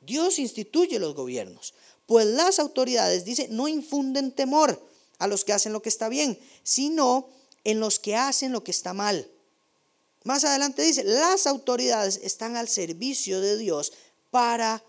[0.00, 1.74] Dios instituye los gobiernos.
[2.06, 4.80] Pues las autoridades, dice, no infunden temor,
[5.18, 7.28] a los que hacen lo que está bien, sino
[7.64, 9.30] en los que hacen lo que está mal.
[10.24, 13.92] Más adelante dice, las autoridades están al servicio de Dios
[14.30, 14.82] para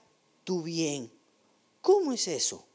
[0.44, 1.12] tu bien.
[1.82, 2.66] ¿Cómo es eso?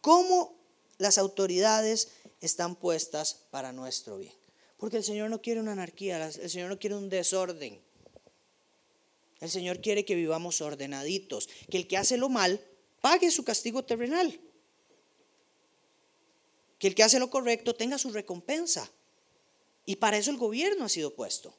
[0.00, 0.56] ¿Cómo
[0.96, 2.08] las autoridades
[2.40, 4.32] están puestas para nuestro bien?
[4.78, 7.80] Porque el Señor no quiere una anarquía, el Señor no quiere un desorden.
[9.40, 12.64] El Señor quiere que vivamos ordenaditos, que el que hace lo mal
[13.00, 14.40] pague su castigo terrenal
[16.78, 18.90] que el que hace lo correcto tenga su recompensa.
[19.84, 21.54] Y para eso el gobierno ha sido puesto,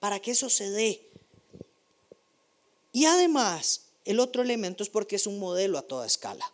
[0.00, 1.08] para que eso se dé.
[2.92, 6.50] Y además, el otro elemento es porque es un modelo a toda escala.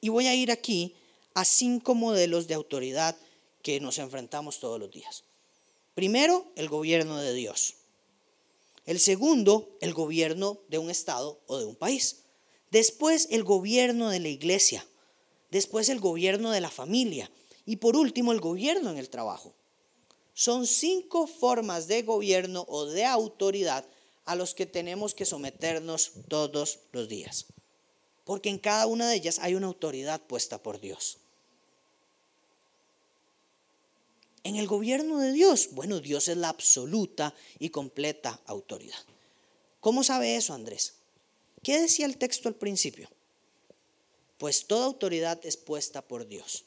[0.00, 0.94] Y voy a ir aquí
[1.32, 3.16] a cinco modelos de autoridad
[3.62, 5.24] que nos enfrentamos todos los días.
[5.94, 7.76] Primero, el gobierno de Dios.
[8.84, 12.24] El segundo, el gobierno de un estado o de un país.
[12.70, 14.86] Después, el gobierno de la iglesia
[15.54, 17.30] después el gobierno de la familia
[17.64, 19.54] y por último el gobierno en el trabajo.
[20.32, 23.86] Son cinco formas de gobierno o de autoridad
[24.24, 27.46] a los que tenemos que someternos todos los días.
[28.24, 31.18] Porque en cada una de ellas hay una autoridad puesta por Dios.
[34.42, 38.98] En el gobierno de Dios, bueno, Dios es la absoluta y completa autoridad.
[39.78, 40.94] ¿Cómo sabe eso, Andrés?
[41.62, 43.08] ¿Qué decía el texto al principio?
[44.38, 46.64] Pues toda autoridad es puesta por Dios.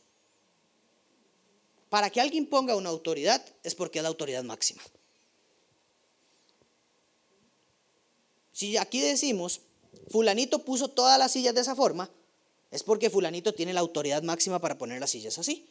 [1.90, 4.82] Para que alguien ponga una autoridad es porque es la autoridad máxima.
[8.52, 9.62] Si aquí decimos,
[10.10, 12.10] fulanito puso todas las sillas de esa forma,
[12.72, 15.70] es porque fulanito tiene la autoridad máxima para poner las sillas así.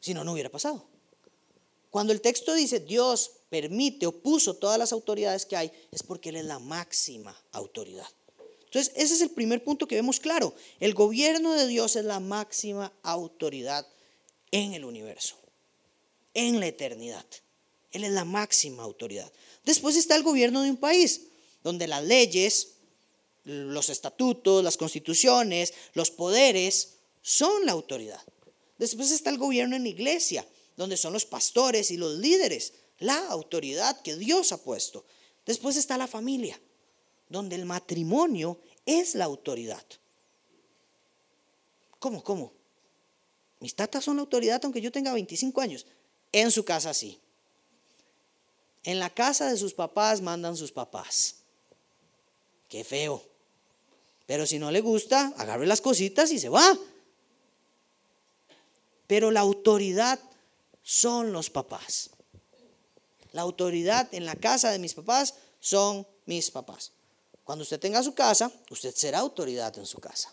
[0.00, 0.86] Si no, no hubiera pasado.
[1.90, 6.30] Cuando el texto dice Dios permite o puso todas las autoridades que hay, es porque
[6.30, 8.08] Él es la máxima autoridad.
[8.74, 10.52] Entonces, ese es el primer punto que vemos claro.
[10.80, 13.86] El gobierno de Dios es la máxima autoridad
[14.50, 15.36] en el universo,
[16.34, 17.24] en la eternidad.
[17.92, 19.30] Él es la máxima autoridad.
[19.64, 21.20] Después está el gobierno de un país,
[21.62, 22.72] donde las leyes,
[23.44, 28.20] los estatutos, las constituciones, los poderes son la autoridad.
[28.76, 30.44] Después está el gobierno en la iglesia,
[30.76, 35.04] donde son los pastores y los líderes, la autoridad que Dios ha puesto.
[35.46, 36.60] Después está la familia,
[37.28, 39.84] donde el matrimonio es la autoridad.
[41.98, 42.22] ¿Cómo?
[42.22, 42.52] ¿Cómo?
[43.60, 45.86] Mis tatas son la autoridad aunque yo tenga 25 años.
[46.32, 47.20] En su casa sí.
[48.82, 51.36] En la casa de sus papás mandan sus papás.
[52.68, 53.24] Qué feo.
[54.26, 56.78] Pero si no le gusta, agarre las cositas y se va.
[59.06, 60.18] Pero la autoridad
[60.82, 62.10] son los papás.
[63.32, 66.92] La autoridad en la casa de mis papás son mis papás.
[67.44, 70.32] Cuando usted tenga su casa, usted será autoridad en su casa.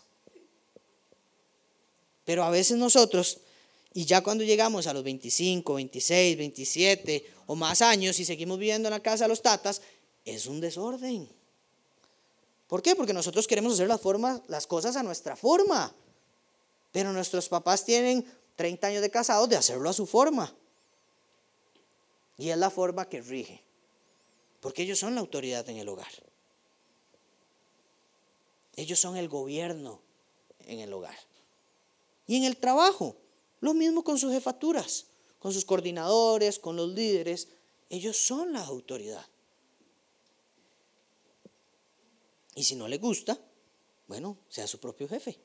[2.24, 3.38] Pero a veces nosotros
[3.94, 8.88] Y ya cuando llegamos a los 25, 26, 27 o más años y seguimos viviendo
[8.88, 9.82] en la casa de los tatas,
[10.24, 11.28] es un desorden.
[12.68, 12.96] ¿Por qué?
[12.96, 15.94] Porque nosotros queremos hacer las, cosas a nuestra forma.
[16.90, 18.24] Pero nuestros papás tienen
[18.56, 20.54] 30 años de casados de hacerlo a su forma.
[22.38, 23.62] Y es la forma que rige.
[24.60, 26.08] Porque ellos son la autoridad en el hogar.
[28.76, 30.00] Ellos son el gobierno
[30.60, 31.16] en el hogar.
[32.26, 33.16] Y en el trabajo,
[33.60, 35.06] lo mismo con sus jefaturas,
[35.38, 37.48] con sus coordinadores, con los líderes.
[37.90, 39.26] Ellos son la autoridad.
[42.54, 43.38] Y si no le gusta,
[44.06, 45.38] bueno, sea su propio jefe.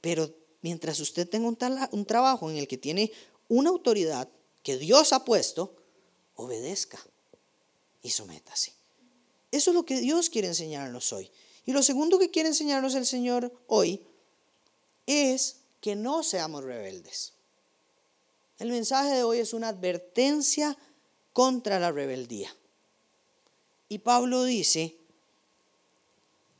[0.00, 3.12] Pero mientras usted tenga un, trabajo en el que tiene
[3.48, 4.28] una autoridad
[4.62, 5.76] que Dios ha puesto,
[6.34, 6.98] obedezca
[8.02, 8.81] y sométase.
[9.52, 11.30] Eso es lo que Dios quiere enseñarnos hoy.
[11.64, 14.04] Y lo segundo que quiere enseñarnos el Señor hoy
[15.06, 17.34] es que no seamos rebeldes.
[18.58, 20.76] El mensaje de hoy es una advertencia
[21.32, 22.54] contra la rebeldía.
[23.88, 24.96] Y Pablo dice,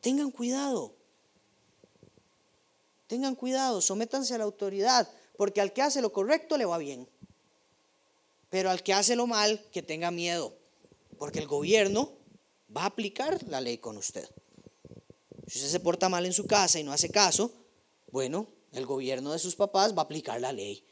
[0.01, 0.95] tengan cuidado,
[3.07, 7.09] tengan cuidado, sométanse a la autoridad, porque al que hace lo correcto le va bien.
[8.51, 10.55] Pero al que hace lo mal, que tenga miedo,
[11.19, 12.22] porque el gobierno
[12.77, 14.29] va a aplicar la ley con usted.
[15.47, 17.53] Si usted se porta mal en su casa y no hace caso,
[18.11, 20.85] bueno, el gobierno de sus papás va a aplicar la ley.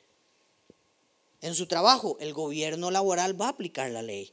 [1.40, 4.32] En su trabajo, el gobierno laboral va a aplicar la ley.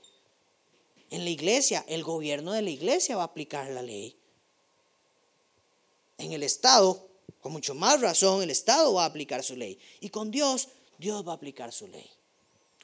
[1.10, 4.18] En la iglesia, el gobierno de la iglesia va a aplicar la ley.
[6.18, 7.08] En el Estado,
[7.40, 9.80] con mucho más razón, el Estado va a aplicar su ley.
[10.02, 12.10] Y con Dios, Dios va a aplicar su ley.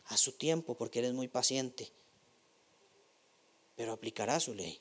[0.06, 1.92] A su tiempo, porque Él es muy paciente.
[3.76, 4.80] Pero aplicará su ley.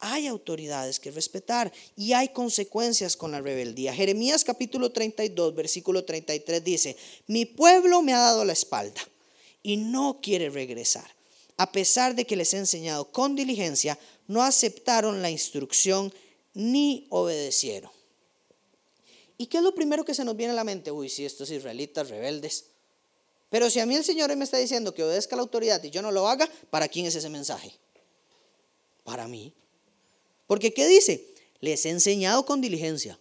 [0.00, 3.92] Hay autoridades que respetar y hay consecuencias con la rebeldía.
[3.92, 6.96] Jeremías capítulo 32, versículo 33 dice,
[7.26, 9.00] mi pueblo me ha dado la espalda
[9.62, 11.18] y no quiere regresar
[11.58, 13.98] a pesar de que les he enseñado con diligencia,
[14.28, 16.14] no aceptaron la instrucción
[16.54, 17.90] ni obedecieron.
[19.36, 20.92] ¿Y qué es lo primero que se nos viene a la mente?
[20.92, 22.66] Uy, si estos israelitas rebeldes.
[23.50, 26.02] Pero si a mí el Señor me está diciendo que obedezca la autoridad y yo
[26.02, 27.72] no lo haga, ¿para quién es ese mensaje?
[29.04, 29.54] Para mí.
[30.46, 31.34] Porque ¿qué dice?
[31.60, 33.18] Les he enseñado con diligencia.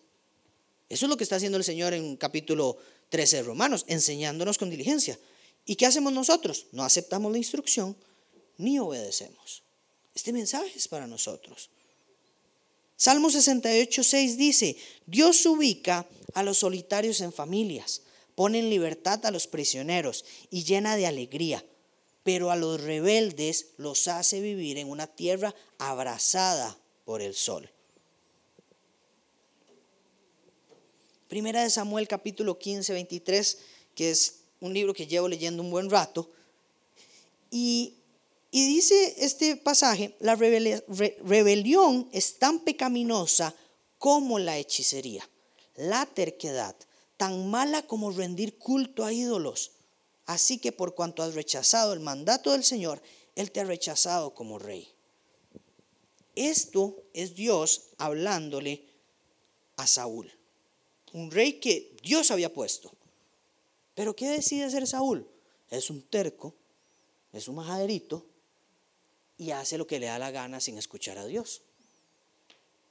[0.89, 2.77] Eso es lo que está haciendo el Señor en capítulo
[3.09, 5.19] 13 de Romanos, enseñándonos con diligencia.
[5.65, 6.67] ¿Y qué hacemos nosotros?
[6.71, 7.95] No aceptamos la instrucción,
[8.57, 9.63] ni obedecemos.
[10.15, 11.69] Este mensaje es para nosotros.
[12.95, 18.01] Salmo 68, 6 dice, Dios ubica a los solitarios en familias,
[18.37, 21.65] pone en libertad a los prisioneros y llena de alegría,
[22.21, 27.67] pero a los rebeldes los hace vivir en una tierra abrazada por el sol.
[31.27, 33.57] Primera de Samuel capítulo 15, 23,
[33.95, 36.29] que es un libro que llevo leyendo un buen rato,
[37.49, 37.95] y
[38.51, 43.53] y dice este pasaje, la rebelión es tan pecaminosa
[43.97, 45.27] como la hechicería,
[45.75, 46.75] la terquedad,
[47.17, 49.71] tan mala como rendir culto a ídolos.
[50.25, 53.01] Así que por cuanto has rechazado el mandato del Señor,
[53.35, 54.87] Él te ha rechazado como rey.
[56.35, 58.85] Esto es Dios hablándole
[59.77, 60.31] a Saúl,
[61.13, 62.91] un rey que Dios había puesto.
[63.95, 65.27] Pero ¿qué decide hacer Saúl?
[65.71, 66.53] Es un terco,
[67.33, 68.25] es un majaderito,
[69.37, 71.61] y hace lo que le da la gana sin escuchar a Dios.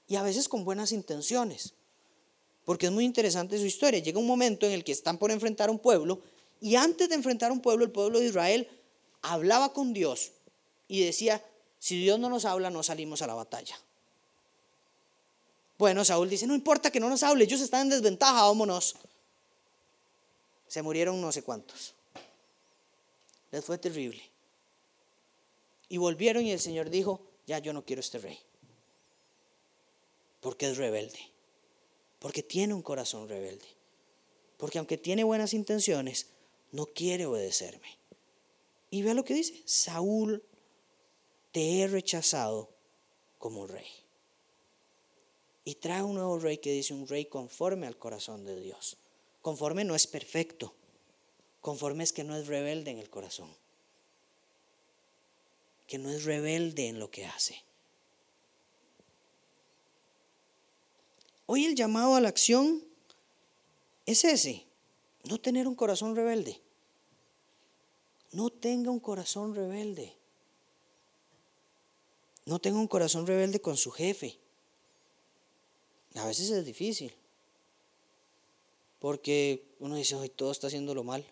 [0.09, 1.75] Y a veces con buenas intenciones,
[2.66, 4.00] porque es muy interesante su historia.
[4.00, 6.20] Llega un momento en el que están por enfrentar a un pueblo
[6.61, 8.68] y antes de enfrentar a un pueblo, el pueblo de Israel
[9.22, 10.33] hablaba con Dios
[10.88, 11.42] y decía,
[11.79, 13.79] si Dios no nos habla, no salimos a la batalla.
[15.79, 18.96] Bueno, Saúl dice, no importa que no nos hable, ellos están en desventaja, vámonos.
[20.66, 21.94] Se murieron no sé cuántos.
[23.52, 24.22] Les fue terrible.
[25.88, 28.41] Y volvieron y el Señor dijo, ya yo no quiero este rey.
[30.41, 31.36] Porque es rebelde.
[32.27, 33.68] Porque tiene un corazón rebelde.
[34.57, 36.27] Porque aunque tiene buenas intenciones,
[36.72, 38.01] no quiere obedecerme.
[38.91, 40.43] Y vea lo que dice, Saúl,
[41.53, 42.68] te he rechazado
[43.39, 43.87] como rey.
[45.64, 48.97] Y trae un nuevo rey que dice un rey conforme al corazón de Dios.
[49.41, 50.74] Conforme no es perfecto.
[51.61, 53.55] Conforme es que no es rebelde en el corazón
[55.87, 57.62] que no es rebelde en lo que hace.
[61.47, 62.82] Hoy el llamado a la acción
[64.05, 64.66] es ese,
[65.24, 66.61] no tener un corazón rebelde.
[68.32, 70.12] No tenga un corazón rebelde.
[72.44, 74.38] No tenga un corazón rebelde con su jefe.
[76.14, 77.14] a veces es difícil.
[78.99, 81.24] Porque uno dice, hoy todo está haciéndolo mal.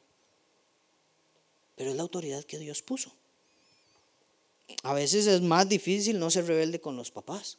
[1.77, 3.13] Pero es la autoridad que Dios puso.
[4.83, 7.59] A veces es más difícil no ser rebelde con los papás.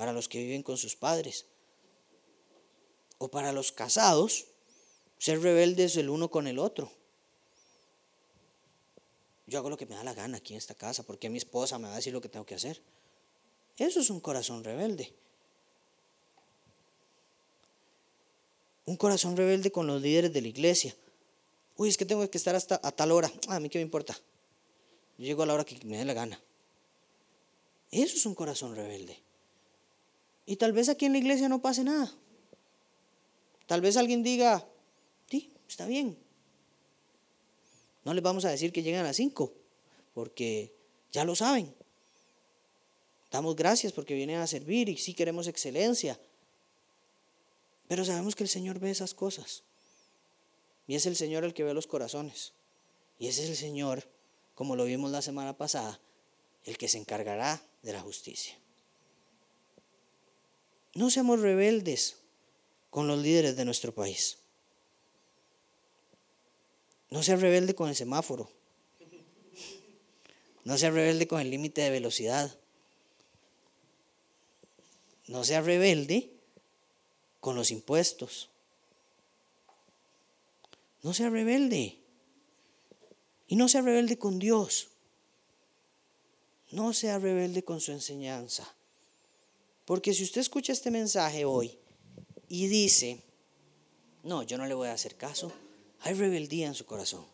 [0.00, 1.44] Para los que viven con sus padres.
[3.18, 4.46] O para los casados,
[5.18, 6.90] ser rebeldes el uno con el otro.
[9.46, 11.78] Yo hago lo que me da la gana aquí en esta casa, porque mi esposa
[11.78, 12.80] me va a decir lo que tengo que hacer.
[13.76, 15.12] Eso es un corazón rebelde.
[18.86, 20.96] Un corazón rebelde con los líderes de la iglesia.
[21.76, 23.30] Uy, es que tengo que estar hasta a tal hora.
[23.48, 24.18] Ah, a mí qué me importa.
[25.18, 26.40] Yo llego a la hora que me dé la gana.
[27.90, 29.28] Eso es un corazón rebelde.
[30.50, 32.12] Y tal vez aquí en la iglesia no pase nada.
[33.68, 34.66] Tal vez alguien diga,
[35.30, 36.18] sí, está bien.
[38.04, 39.52] No les vamos a decir que lleguen a las 5,
[40.12, 40.74] porque
[41.12, 41.72] ya lo saben.
[43.30, 46.20] Damos gracias porque vienen a servir y sí queremos excelencia.
[47.86, 49.62] Pero sabemos que el Señor ve esas cosas.
[50.88, 52.54] Y es el Señor el que ve los corazones.
[53.20, 54.02] Y ese es el Señor,
[54.56, 56.00] como lo vimos la semana pasada,
[56.64, 58.58] el que se encargará de la justicia.
[60.94, 62.16] No seamos rebeldes
[62.90, 64.38] con los líderes de nuestro país.
[67.10, 68.50] No sea rebelde con el semáforo.
[70.64, 72.56] No sea rebelde con el límite de velocidad.
[75.26, 76.30] No sea rebelde
[77.40, 78.50] con los impuestos.
[81.02, 81.98] No sea rebelde.
[83.48, 84.88] Y no sea rebelde con Dios.
[86.70, 88.72] No sea rebelde con su enseñanza.
[89.90, 91.76] Porque si usted escucha este mensaje hoy
[92.46, 93.24] y dice,
[94.22, 95.50] no, yo no le voy a hacer caso,
[95.98, 97.26] hay rebeldía en su corazón.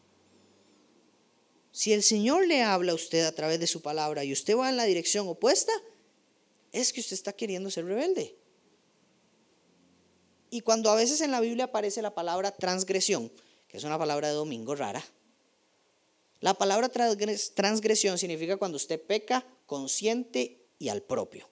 [1.70, 4.70] Si el Señor le habla a usted a través de su palabra y usted va
[4.70, 5.70] en la dirección opuesta,
[6.72, 8.38] es que usted está queriendo ser rebelde.
[10.48, 13.30] Y cuando a veces en la Biblia aparece la palabra transgresión,
[13.68, 15.04] que es una palabra de domingo rara,
[16.40, 21.50] la palabra transgresión significa cuando usted peca consciente y al propio,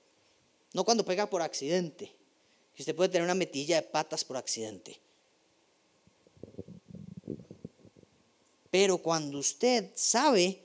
[0.75, 2.15] no cuando peca por accidente.
[2.79, 5.01] Usted puede tener una metilla de patas por accidente.
[8.71, 10.61] Pero cuando usted sabe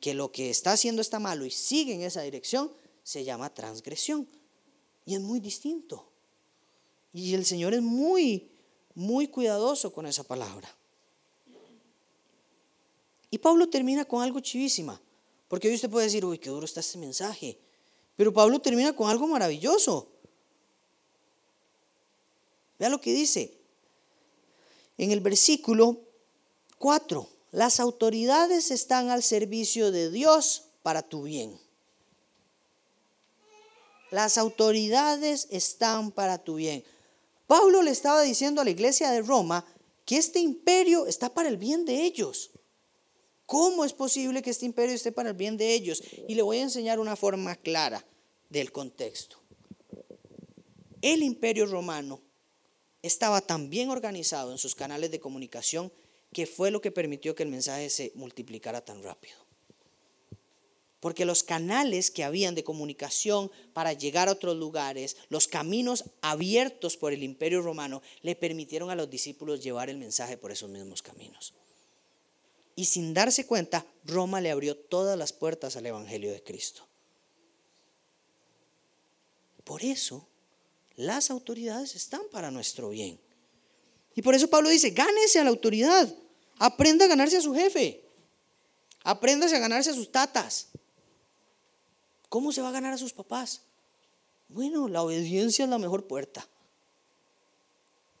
[0.00, 4.26] que lo que está haciendo está malo y sigue en esa dirección, se llama transgresión.
[5.04, 6.08] Y es muy distinto.
[7.12, 8.50] Y el Señor es muy,
[8.94, 10.74] muy cuidadoso con esa palabra.
[13.30, 14.98] Y Pablo termina con algo chivísima.
[15.46, 17.58] Porque hoy usted puede decir, uy, qué duro está este mensaje.
[18.20, 20.06] Pero Pablo termina con algo maravilloso.
[22.78, 23.58] Vea lo que dice.
[24.98, 26.02] En el versículo
[26.76, 31.58] Cuatro, las autoridades están al servicio de Dios para tu bien.
[34.10, 36.84] Las autoridades están para tu bien.
[37.46, 39.64] Pablo le estaba diciendo a la iglesia de Roma
[40.04, 42.50] que este imperio está para el bien de ellos.
[43.50, 46.04] ¿Cómo es posible que este imperio esté para el bien de ellos?
[46.28, 48.06] Y le voy a enseñar una forma clara
[48.48, 49.40] del contexto.
[51.02, 52.20] El imperio romano
[53.02, 55.92] estaba tan bien organizado en sus canales de comunicación
[56.32, 59.34] que fue lo que permitió que el mensaje se multiplicara tan rápido.
[61.00, 66.96] Porque los canales que habían de comunicación para llegar a otros lugares, los caminos abiertos
[66.96, 71.02] por el imperio romano, le permitieron a los discípulos llevar el mensaje por esos mismos
[71.02, 71.52] caminos.
[72.80, 76.88] Y sin darse cuenta, Roma le abrió todas las puertas al Evangelio de Cristo.
[79.64, 80.26] Por eso,
[80.96, 83.20] las autoridades están para nuestro bien.
[84.14, 86.10] Y por eso Pablo dice, gánese a la autoridad,
[86.56, 88.02] aprenda a ganarse a su jefe,
[89.04, 90.68] apréndase a ganarse a sus tatas.
[92.30, 93.60] ¿Cómo se va a ganar a sus papás?
[94.48, 96.48] Bueno, la obediencia es la mejor puerta.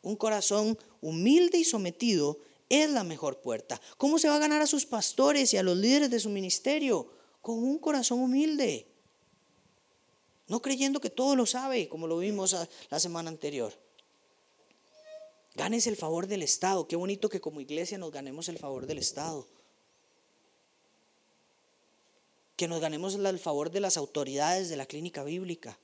[0.02, 2.38] Un corazón humilde y sometido
[2.70, 3.78] es la mejor puerta.
[3.98, 7.12] ¿Cómo se va a ganar a sus pastores y a los líderes de su ministerio?
[7.42, 8.86] Con un corazón humilde.
[10.46, 12.56] No creyendo que todo lo sabe, como lo vimos
[12.88, 13.74] la semana anterior.
[15.54, 16.86] Ganes el favor del Estado.
[16.86, 19.46] Qué bonito que como iglesia nos ganemos el favor del Estado.
[22.56, 25.78] Que nos ganemos el favor de las autoridades de la clínica bíblica,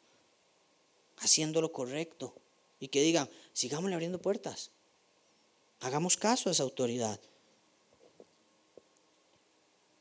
[1.19, 2.35] haciendo lo correcto.
[2.79, 4.71] Y que digan, sigámosle abriendo puertas.
[5.81, 7.21] Hagamos caso a esa autoridad.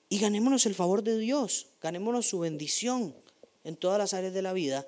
[0.09, 3.15] Y ganémonos el favor de Dios, ganémonos su bendición
[3.63, 4.87] en todas las áreas de la vida,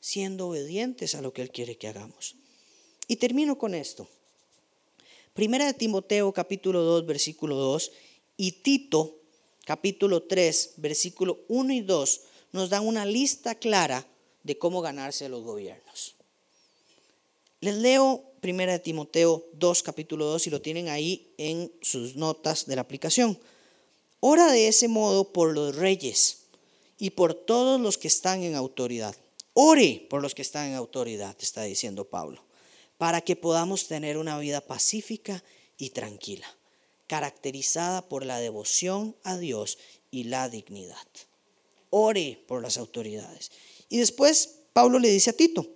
[0.00, 2.36] siendo obedientes a lo que Él quiere que hagamos.
[3.08, 4.08] Y termino con esto.
[5.34, 7.92] Primera de Timoteo capítulo 2 versículo 2
[8.36, 9.16] y Tito
[9.64, 12.20] capítulo 3 versículo 1 y 2
[12.52, 14.06] nos dan una lista clara
[14.42, 16.16] de cómo ganarse los gobiernos.
[17.60, 22.74] Les leo 1 Timoteo 2, capítulo 2, y lo tienen ahí en sus notas de
[22.74, 23.38] la aplicación.
[24.18, 26.38] Ora de ese modo por los reyes
[26.98, 29.14] y por todos los que están en autoridad.
[29.54, 32.42] Ore por los que están en autoridad, está diciendo Pablo,
[32.98, 35.44] para que podamos tener una vida pacífica
[35.78, 36.46] y tranquila,
[37.06, 39.78] caracterizada por la devoción a Dios
[40.10, 41.06] y la dignidad.
[41.90, 43.52] Ore por las autoridades.
[43.88, 45.68] Y después Pablo le dice a Tito,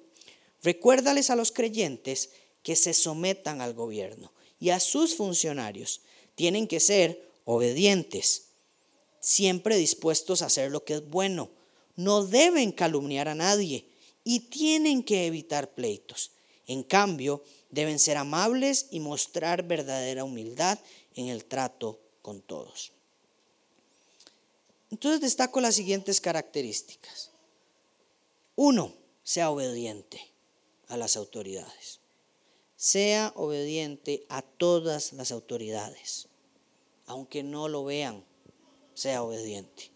[0.63, 2.31] recuérdales a los creyentes
[2.67, 6.01] que se sometan al gobierno y a sus funcionarios.
[6.35, 8.47] Tienen que ser obedientes,
[9.21, 11.49] siempre dispuestos a hacer lo que es bueno.
[11.95, 13.87] No deben calumniar a nadie
[14.25, 16.33] y tienen que evitar pleitos.
[16.67, 20.81] En cambio, deben ser amables y mostrar verdadera humildad
[21.15, 22.91] en el trato con todos.
[24.91, 27.31] Entonces destaco las siguientes características.
[28.57, 28.93] Uno,
[29.23, 30.21] sea obediente
[30.89, 31.96] a las autoridades
[32.77, 36.29] sea obediente a todas las autoridades,
[37.07, 38.25] aunque no lo vean,
[38.95, 39.91] sea obediente.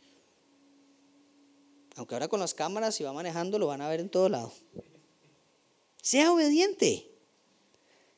[1.97, 4.53] Aunque ahora con las cámaras, si va manejando, lo van a ver en todo lado.
[6.01, 7.11] Sea obediente.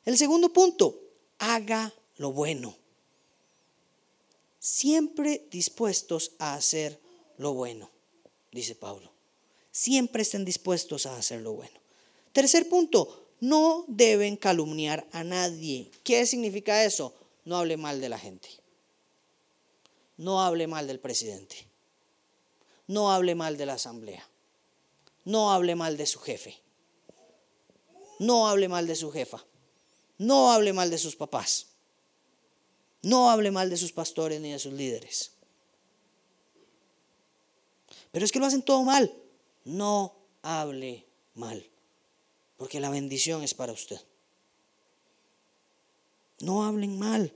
[0.04, 1.00] El segundo punto,
[1.38, 2.76] haga lo bueno.
[4.60, 7.00] Siempre dispuestos a hacer
[7.36, 7.90] lo bueno,
[8.52, 9.10] dice Pablo.
[9.72, 11.80] Siempre estén dispuestos a hacer lo bueno.
[12.32, 15.90] Tercer punto, no deben calumniar a nadie.
[16.04, 17.12] ¿Qué significa eso?
[17.44, 18.48] No hable mal de la gente.
[20.16, 21.66] No hable mal del presidente.
[22.86, 24.24] No hable mal de la asamblea.
[25.24, 26.56] No hable mal de su jefe.
[28.20, 29.44] No hable mal de su jefa.
[30.18, 31.66] No hable mal de sus papás.
[33.02, 35.32] No hable mal de sus pastores ni de sus líderes.
[38.12, 39.12] Pero es que lo hacen todo mal.
[39.64, 41.71] No hable mal
[42.62, 44.00] porque la bendición es para usted.
[46.38, 47.32] No hablen mal.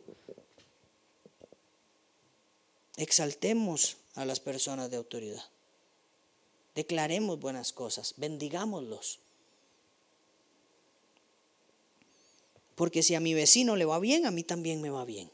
[2.97, 5.43] Exaltemos a las personas de autoridad.
[6.77, 9.19] Declaremos buenas cosas, bendigámoslos.
[12.77, 15.29] Porque si a mi vecino le va bien, a mí también me va bien.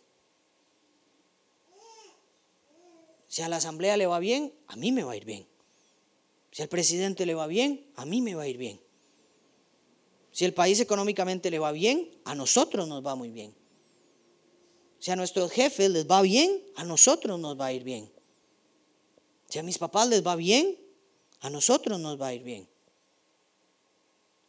[3.29, 5.47] Si a la asamblea le va bien, a mí me va a ir bien.
[6.51, 8.81] Si al presidente le va bien, a mí me va a ir bien.
[10.33, 13.55] Si el país económicamente le va bien, a nosotros nos va muy bien.
[14.99, 18.11] Si a nuestros jefes les va bien, a nosotros nos va a ir bien.
[19.49, 20.79] Si a mis papás les va bien,
[21.41, 22.69] a nosotros nos va a ir bien.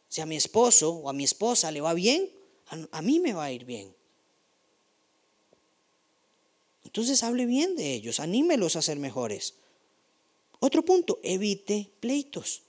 [0.08, 2.30] Si a mi esposo o a mi esposa le va bien,
[2.90, 3.94] a, mí me va a ir bien.
[6.84, 9.56] Entonces hable bien de ellos, anímelos a ser mejores.
[10.60, 12.62] Otro punto, evite pleitos.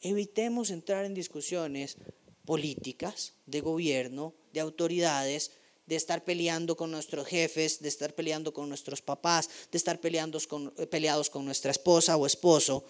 [0.00, 1.96] Evitemos entrar en discusiones
[2.44, 5.52] políticas, de gobierno, de autoridades,
[5.86, 10.38] de estar peleando con nuestros jefes, de estar peleando con nuestros papás, de estar peleando
[10.46, 12.84] con, eh, peleados con nuestra esposa o esposo.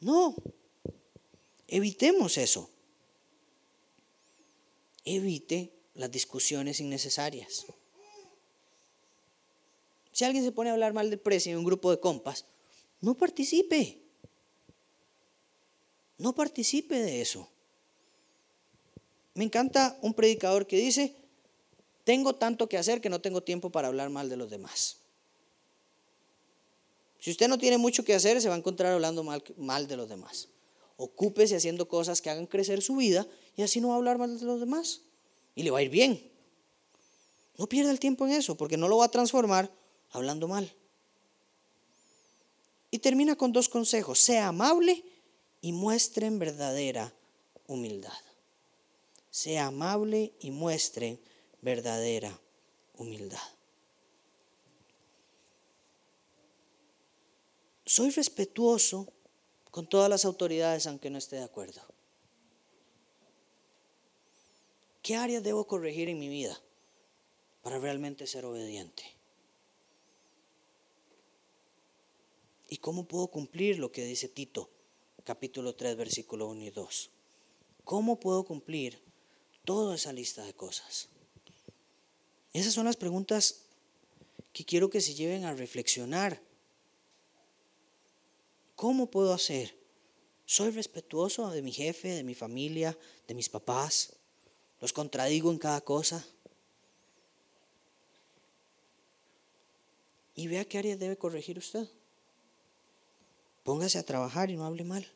[0.00, 0.34] No,
[1.68, 2.68] evitemos eso.
[5.04, 7.66] Evite las discusiones innecesarias.
[10.12, 12.44] Si alguien se pone a hablar mal del precio en un grupo de compas,
[13.00, 14.01] no participe.
[16.22, 17.48] No participe de eso.
[19.34, 21.16] Me encanta un predicador que dice,
[22.04, 24.98] tengo tanto que hacer que no tengo tiempo para hablar mal de los demás.
[27.18, 29.96] Si usted no tiene mucho que hacer, se va a encontrar hablando mal, mal de
[29.96, 30.46] los demás.
[30.96, 34.38] Ocúpese haciendo cosas que hagan crecer su vida y así no va a hablar mal
[34.38, 35.00] de los demás.
[35.56, 36.30] Y le va a ir bien.
[37.58, 39.72] No pierda el tiempo en eso, porque no lo va a transformar
[40.12, 40.72] hablando mal.
[42.92, 44.20] Y termina con dos consejos.
[44.20, 45.04] Sea amable
[45.62, 47.14] y muestren verdadera
[47.68, 48.12] humildad.
[49.30, 51.18] Sea amable y muestren
[51.62, 52.38] verdadera
[52.98, 53.38] humildad.
[57.86, 59.10] Soy respetuoso
[59.70, 61.80] con todas las autoridades aunque no esté de acuerdo.
[65.00, 66.60] ¿Qué áreas debo corregir en mi vida
[67.62, 69.04] para realmente ser obediente?
[72.68, 74.68] ¿Y cómo puedo cumplir lo que dice Tito?
[75.24, 77.10] Capítulo 3, versículo 1 y 2.
[77.84, 79.00] ¿Cómo puedo cumplir
[79.64, 81.08] toda esa lista de cosas?
[82.52, 83.62] Esas son las preguntas
[84.52, 86.40] que quiero que se lleven a reflexionar.
[88.76, 89.76] ¿Cómo puedo hacer?
[90.44, 94.14] ¿Soy respetuoso de mi jefe, de mi familia, de mis papás?
[94.80, 96.26] ¿Los contradigo en cada cosa?
[100.34, 101.88] Y vea qué área debe corregir usted.
[103.62, 105.06] Póngase a trabajar y no hable mal.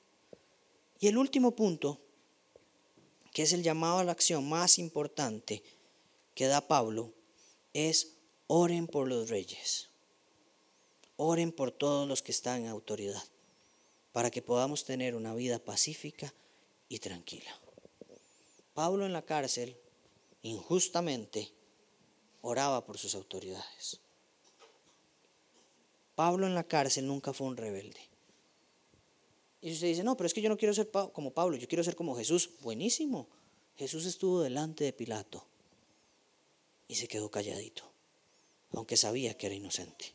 [1.01, 2.01] Y el último punto,
[3.33, 5.63] que es el llamado a la acción más importante
[6.35, 7.13] que da Pablo,
[7.73, 8.15] es
[8.47, 9.89] oren por los reyes.
[11.17, 13.23] Oren por todos los que están en autoridad,
[14.13, 16.33] para que podamos tener una vida pacífica
[16.89, 17.59] y tranquila.
[18.75, 19.77] Pablo en la cárcel,
[20.43, 21.51] injustamente,
[22.43, 24.01] oraba por sus autoridades.
[26.15, 28.01] Pablo en la cárcel nunca fue un rebelde.
[29.61, 31.83] Y usted dice, no, pero es que yo no quiero ser como Pablo, yo quiero
[31.83, 32.51] ser como Jesús.
[32.61, 33.29] Buenísimo.
[33.77, 35.47] Jesús estuvo delante de Pilato
[36.89, 37.83] y se quedó calladito,
[38.73, 40.13] aunque sabía que era inocente.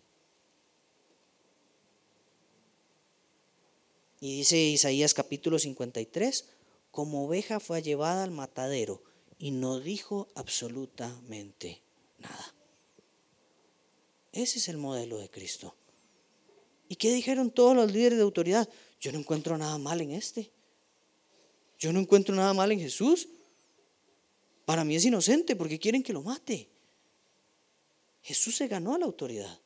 [4.20, 6.46] Y dice Isaías capítulo 53,
[6.92, 9.02] como oveja fue llevada al matadero
[9.40, 11.82] y no dijo absolutamente
[12.20, 12.54] nada.
[14.32, 15.76] Ese es el modelo de Cristo.
[16.88, 18.70] ¿Y qué dijeron todos los líderes de autoridad?
[19.02, 20.52] Yo no encuentro nada mal en este.
[21.80, 23.28] Yo no encuentro nada mal en Jesús.
[24.64, 26.70] Para mí es inocente porque quieren que lo mate.
[28.22, 29.60] Jesús se ganó la autoridad.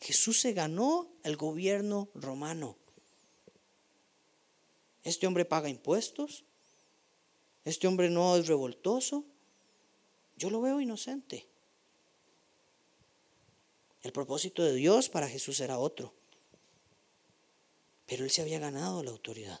[0.00, 2.78] Jesús se ganó el gobierno romano.
[5.02, 6.44] Este hombre paga impuestos.
[7.64, 9.26] Este hombre no es revoltoso.
[10.38, 11.46] Yo lo veo inocente.
[14.02, 16.15] El propósito de Dios para Jesús era otro.
[18.06, 19.60] Pero él se había ganado la autoridad.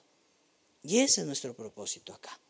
[0.82, 2.40] Y ese es nuestro propósito acá.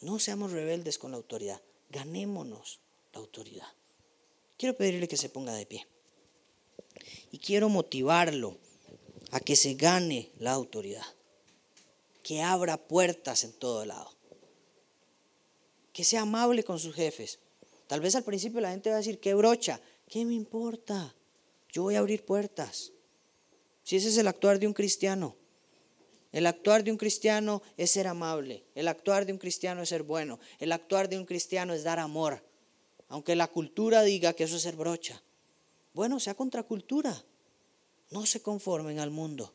[0.00, 1.60] No seamos rebeldes con la autoridad.
[1.90, 2.80] Ganémonos
[3.12, 3.68] la autoridad.
[4.58, 5.86] Quiero pedirle que se ponga de pie.
[7.30, 8.58] Y quiero motivarlo
[9.30, 11.06] a que se gane la autoridad.
[12.22, 14.12] Que abra puertas en todo lado.
[15.92, 17.38] Que sea amable con sus jefes.
[17.86, 19.80] Tal vez al principio la gente va a decir, qué brocha,
[20.12, 21.14] ¿Qué me importa?
[21.72, 22.92] Yo voy a abrir puertas.
[23.82, 25.36] Si ese es el actuar de un cristiano.
[26.32, 28.64] El actuar de un cristiano es ser amable.
[28.74, 30.40] El actuar de un cristiano es ser bueno.
[30.58, 32.42] El actuar de un cristiano es dar amor.
[33.08, 35.22] Aunque la cultura diga que eso es ser brocha.
[35.92, 37.22] Bueno, sea contracultura.
[38.10, 39.52] No se conformen al mundo.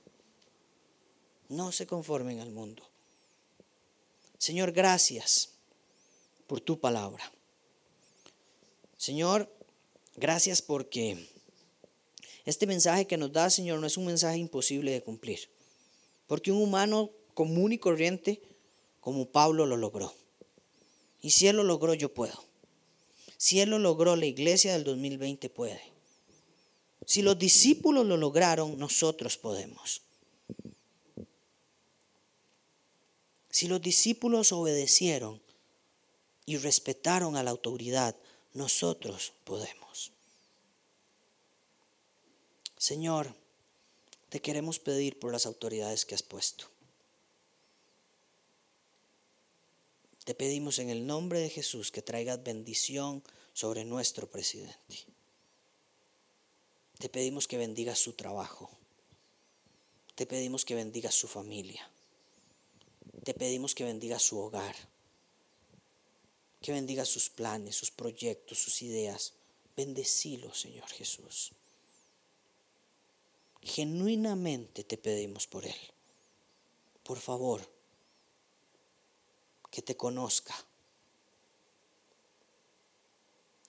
[1.50, 2.84] No se conformen al mundo.
[4.38, 5.54] Señor, gracias
[6.46, 7.32] por tu palabra.
[8.98, 9.50] Señor,
[10.20, 11.30] Gracias porque
[12.48, 15.50] este mensaje que nos da, Señor, no es un mensaje imposible de cumplir.
[16.28, 18.42] Porque un humano común y corriente
[19.02, 20.14] como Pablo lo logró.
[21.22, 22.42] Y si Él lo logró, yo puedo.
[23.36, 25.82] Si Él lo logró, la iglesia del 2020 puede.
[27.06, 30.04] Si los discípulos lo lograron, nosotros podemos.
[33.50, 35.42] Si los discípulos obedecieron
[36.46, 38.16] y respetaron a la autoridad,
[38.54, 39.87] nosotros podemos.
[42.78, 43.34] Señor,
[44.30, 46.66] te queremos pedir por las autoridades que has puesto.
[50.26, 53.24] Te pedimos en el nombre de Jesús que traigas bendición
[53.54, 55.06] sobre nuestro presidente.
[57.00, 58.70] Te pedimos que bendigas su trabajo.
[60.16, 61.90] Te pedimos que bendigas su familia.
[63.24, 64.76] Te pedimos que bendigas su hogar
[66.62, 69.34] que bendiga sus planes, sus proyectos, sus ideas.
[69.76, 71.52] Bendecilo, Señor Jesús.
[73.68, 75.76] Genuinamente te pedimos por Él.
[77.04, 77.62] Por favor,
[79.70, 80.56] que te conozca.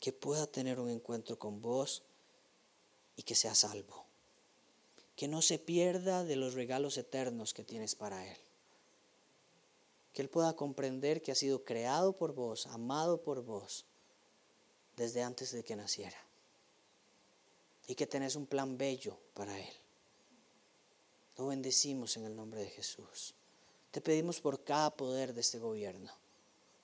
[0.01, 2.03] Que pueda tener un encuentro con vos
[3.17, 4.07] y que sea salvo.
[5.17, 8.39] Que no se pierda de los regalos eternos que tienes para Él
[10.19, 13.85] que Él pueda comprender que ha sido creado por vos, amado por vos,
[14.97, 16.19] desde antes de que naciera.
[17.87, 19.73] Y que tenés un plan bello para Él.
[21.39, 23.33] Lo bendecimos en el nombre de Jesús.
[23.93, 26.13] Te pedimos por cada poder de este gobierno,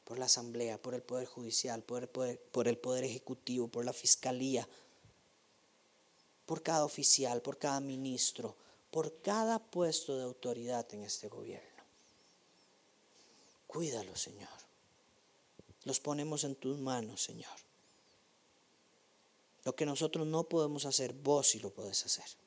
[0.05, 3.85] por la asamblea, por el poder judicial, por el poder, por el poder ejecutivo, por
[3.85, 4.67] la fiscalía,
[6.47, 8.55] por cada oficial, por cada ministro,
[8.93, 11.69] por cada puesto de autoridad en este gobierno.
[13.67, 14.49] Cuídalo, Señor.
[15.83, 17.59] Los ponemos en tus manos, Señor.
[19.65, 22.44] Lo que nosotros no podemos hacer, vos sí lo puedes hacer.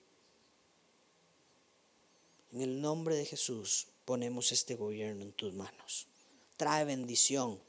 [2.51, 6.07] En el nombre de Jesús ponemos este gobierno en tus manos.
[6.55, 7.59] Trae bendición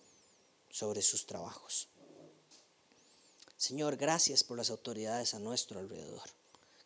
[0.71, 1.89] sobre sus trabajos.
[3.57, 6.23] Señor, gracias por las autoridades a nuestro alrededor.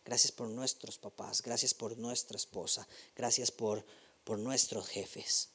[0.05, 1.43] Gracias por nuestros papás.
[1.43, 2.89] Gracias por nuestra esposa.
[3.15, 3.85] Gracias por,
[4.25, 5.51] por nuestros jefes.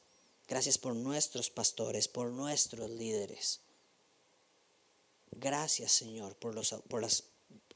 [0.48, 3.60] Gracias por nuestros pastores, por nuestros líderes.
[5.32, 7.24] Gracias, Señor, por, los, por las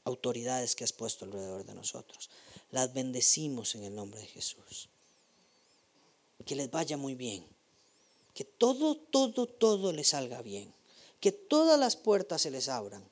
[0.04, 2.30] autoridades que has puesto alrededor de nosotros.
[2.72, 4.88] Las bendecimos en el nombre de Jesús.
[6.44, 7.46] que les vaya muy bien,
[8.34, 10.74] que todo, todo, todo les salga bien,
[11.20, 13.08] que todas las puertas se les abran,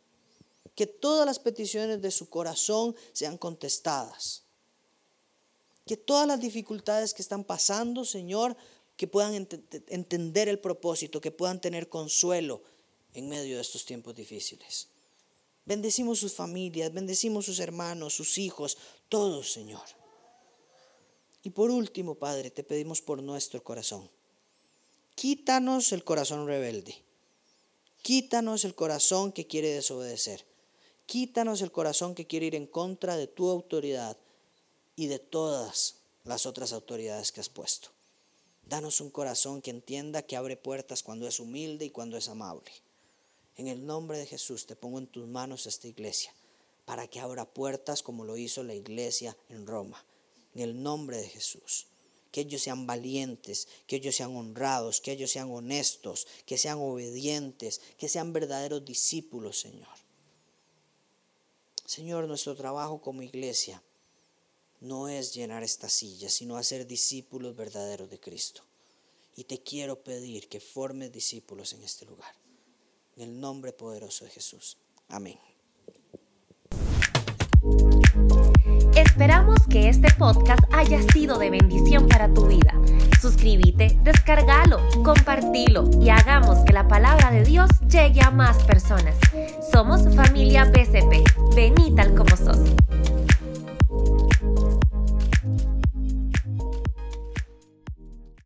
[0.75, 4.43] que todas las peticiones de su corazón sean contestadas,
[5.87, 8.57] que todas las dificultades que están pasando, Señor,
[8.97, 9.47] que puedan
[9.89, 12.63] entender el propósito, que puedan tener consuelo
[13.15, 14.89] en medio de estos tiempos difíciles.
[15.71, 18.77] Bendecimos sus familias, bendecimos sus hermanos, sus hijos,
[19.09, 19.85] todos, Señor.
[21.45, 24.11] Y por último, Padre, te pedimos por nuestro corazón.
[25.15, 26.97] Quítanos el corazón rebelde.
[28.03, 30.45] Quítanos el corazón que quiere desobedecer.
[31.07, 34.17] Quítanos el corazón que quiere ir en contra de tu autoridad
[34.97, 37.91] y de todas las otras autoridades que has puesto.
[38.65, 42.73] Danos un corazón que entienda que abre puertas cuando es humilde y cuando es amable.
[43.61, 46.33] En el nombre de Jesús te pongo en tus manos esta iglesia
[46.87, 50.03] para que abra puertas como lo hizo la iglesia en Roma.
[50.55, 51.87] En el nombre de Jesús.
[52.33, 57.83] Que ellos sean valientes, que ellos sean honrados, que ellos sean honestos, que sean obedientes,
[57.99, 59.95] que sean verdaderos discípulos, Señor.
[61.85, 63.83] Señor, nuestro trabajo como iglesia
[64.81, 68.63] no es llenar esta silla, sino hacer discípulos verdaderos de Cristo.
[69.37, 72.40] Y te quiero pedir que formes discípulos en este lugar.
[73.21, 74.79] En el nombre poderoso de Jesús.
[75.11, 75.39] Amén.
[78.97, 82.73] Esperamos que este podcast haya sido de bendición para tu vida.
[83.21, 89.17] Suscríbete, descárgalo, compartilo y hagamos que la palabra de Dios llegue a más personas.
[89.71, 91.55] Somos familia BCP.
[91.55, 93.20] Vení tal como sos.